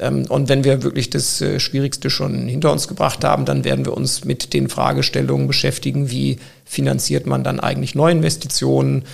Ähm, 0.00 0.24
und 0.28 0.48
wenn 0.48 0.64
wir 0.64 0.82
wirklich 0.82 1.10
das 1.10 1.40
äh, 1.40 1.60
Schwierigste 1.60 2.10
schon 2.10 2.48
hinter 2.48 2.72
uns 2.72 2.88
gebracht 2.88 3.22
haben, 3.22 3.44
dann 3.44 3.64
werden 3.64 3.84
wir 3.84 3.96
uns 3.96 4.24
mit 4.24 4.52
den 4.52 4.68
Fragestellungen 4.68 5.46
beschäftigen, 5.46 6.10
wie 6.10 6.38
finanziert 6.64 7.26
man 7.26 7.44
dann 7.44 7.60
eigentlich 7.60 7.94
Neuinvestitionen, 7.94 9.04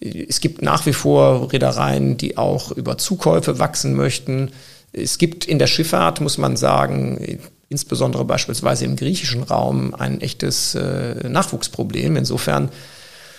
es 0.00 0.40
gibt 0.40 0.62
nach 0.62 0.86
wie 0.86 0.92
vor 0.92 1.52
Reedereien, 1.52 2.16
die 2.16 2.36
auch 2.36 2.70
über 2.70 2.98
Zukäufe 2.98 3.58
wachsen 3.58 3.94
möchten. 3.94 4.50
Es 4.92 5.18
gibt 5.18 5.44
in 5.46 5.58
der 5.58 5.66
Schifffahrt, 5.66 6.20
muss 6.20 6.38
man 6.38 6.56
sagen, 6.56 7.38
insbesondere 7.68 8.24
beispielsweise 8.24 8.84
im 8.84 8.96
griechischen 8.96 9.42
Raum 9.42 9.94
ein 9.94 10.20
echtes 10.20 10.74
äh, 10.74 11.28
Nachwuchsproblem. 11.28 12.16
Insofern, 12.16 12.68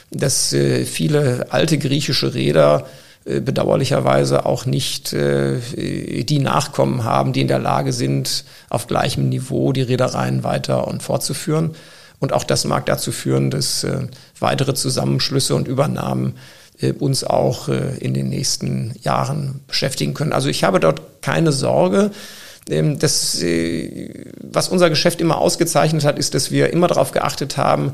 dass 0.09 0.51
äh, 0.53 0.85
viele 0.85 1.47
alte 1.51 1.77
griechische 1.77 2.33
Räder 2.33 2.87
bedauerlicherweise 3.41 4.45
auch 4.45 4.65
nicht 4.65 5.13
äh, 5.13 5.59
die 6.23 6.39
Nachkommen 6.39 7.03
haben, 7.03 7.33
die 7.33 7.41
in 7.41 7.47
der 7.47 7.59
Lage 7.59 7.93
sind, 7.93 8.45
auf 8.69 8.87
gleichem 8.87 9.29
Niveau 9.29 9.73
die 9.73 9.81
Reedereien 9.81 10.43
weiter 10.43 10.87
und 10.87 11.03
fortzuführen. 11.03 11.75
Und 12.19 12.33
auch 12.33 12.43
das 12.43 12.65
mag 12.65 12.85
dazu 12.85 13.11
führen, 13.11 13.51
dass 13.51 13.83
äh, 13.83 14.07
weitere 14.39 14.73
Zusammenschlüsse 14.73 15.55
und 15.55 15.67
Übernahmen 15.67 16.35
äh, 16.79 16.91
uns 16.91 17.23
auch 17.23 17.69
äh, 17.69 17.97
in 17.99 18.13
den 18.13 18.29
nächsten 18.29 18.93
Jahren 19.01 19.61
beschäftigen 19.67 20.13
können. 20.13 20.33
Also 20.33 20.49
ich 20.49 20.63
habe 20.63 20.79
dort 20.79 21.21
keine 21.21 21.51
Sorge. 21.51 22.11
Ähm, 22.69 22.99
das, 22.99 23.41
äh, 23.41 24.25
was 24.41 24.69
unser 24.69 24.89
Geschäft 24.89 25.21
immer 25.21 25.39
ausgezeichnet 25.39 26.05
hat, 26.05 26.19
ist, 26.19 26.33
dass 26.33 26.51
wir 26.51 26.71
immer 26.71 26.87
darauf 26.87 27.11
geachtet 27.11 27.57
haben, 27.57 27.93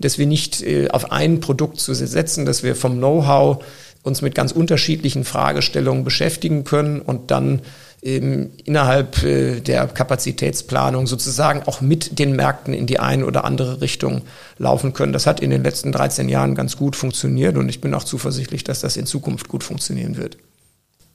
dass 0.00 0.18
wir 0.18 0.26
nicht 0.26 0.64
auf 0.90 1.12
ein 1.12 1.40
Produkt 1.40 1.78
zu 1.78 1.94
setzen, 1.94 2.46
dass 2.46 2.62
wir 2.64 2.74
vom 2.74 2.96
Know-how 2.96 3.62
uns 4.02 4.22
mit 4.22 4.34
ganz 4.34 4.52
unterschiedlichen 4.52 5.24
Fragestellungen 5.24 6.04
beschäftigen 6.04 6.64
können 6.64 7.00
und 7.00 7.30
dann 7.30 7.62
ähm, 8.02 8.50
innerhalb 8.64 9.22
äh, 9.22 9.60
der 9.60 9.86
Kapazitätsplanung 9.86 11.06
sozusagen 11.06 11.62
auch 11.66 11.80
mit 11.80 12.18
den 12.18 12.34
Märkten 12.34 12.74
in 12.74 12.86
die 12.86 12.98
eine 12.98 13.24
oder 13.24 13.44
andere 13.44 13.80
Richtung 13.80 14.22
laufen 14.58 14.92
können. 14.92 15.12
Das 15.12 15.26
hat 15.26 15.38
in 15.38 15.50
den 15.50 15.62
letzten 15.62 15.92
13 15.92 16.28
Jahren 16.28 16.56
ganz 16.56 16.76
gut 16.76 16.96
funktioniert 16.96 17.56
und 17.56 17.68
ich 17.68 17.80
bin 17.80 17.94
auch 17.94 18.04
zuversichtlich, 18.04 18.64
dass 18.64 18.80
das 18.80 18.96
in 18.96 19.06
Zukunft 19.06 19.48
gut 19.48 19.62
funktionieren 19.62 20.16
wird. 20.16 20.36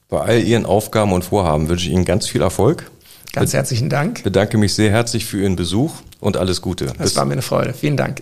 Bei 0.07 0.21
all 0.21 0.41
Ihren 0.41 0.65
Aufgaben 0.65 1.11
und 1.11 1.25
Vorhaben 1.25 1.67
wünsche 1.67 1.87
ich 1.87 1.93
Ihnen 1.93 2.05
ganz 2.05 2.27
viel 2.27 2.41
Erfolg. 2.41 2.89
Ganz 3.33 3.51
herzlichen 3.51 3.89
Dank. 3.89 4.23
Bedanke 4.23 4.57
mich 4.57 4.73
sehr 4.73 4.89
herzlich 4.89 5.25
für 5.25 5.41
Ihren 5.41 5.57
Besuch 5.57 5.91
und 6.21 6.37
alles 6.37 6.61
Gute. 6.61 6.85
Das 6.85 6.97
Bis 6.97 7.15
war 7.17 7.25
mir 7.25 7.33
eine 7.33 7.41
Freude. 7.41 7.73
Vielen 7.73 7.97
Dank. 7.97 8.21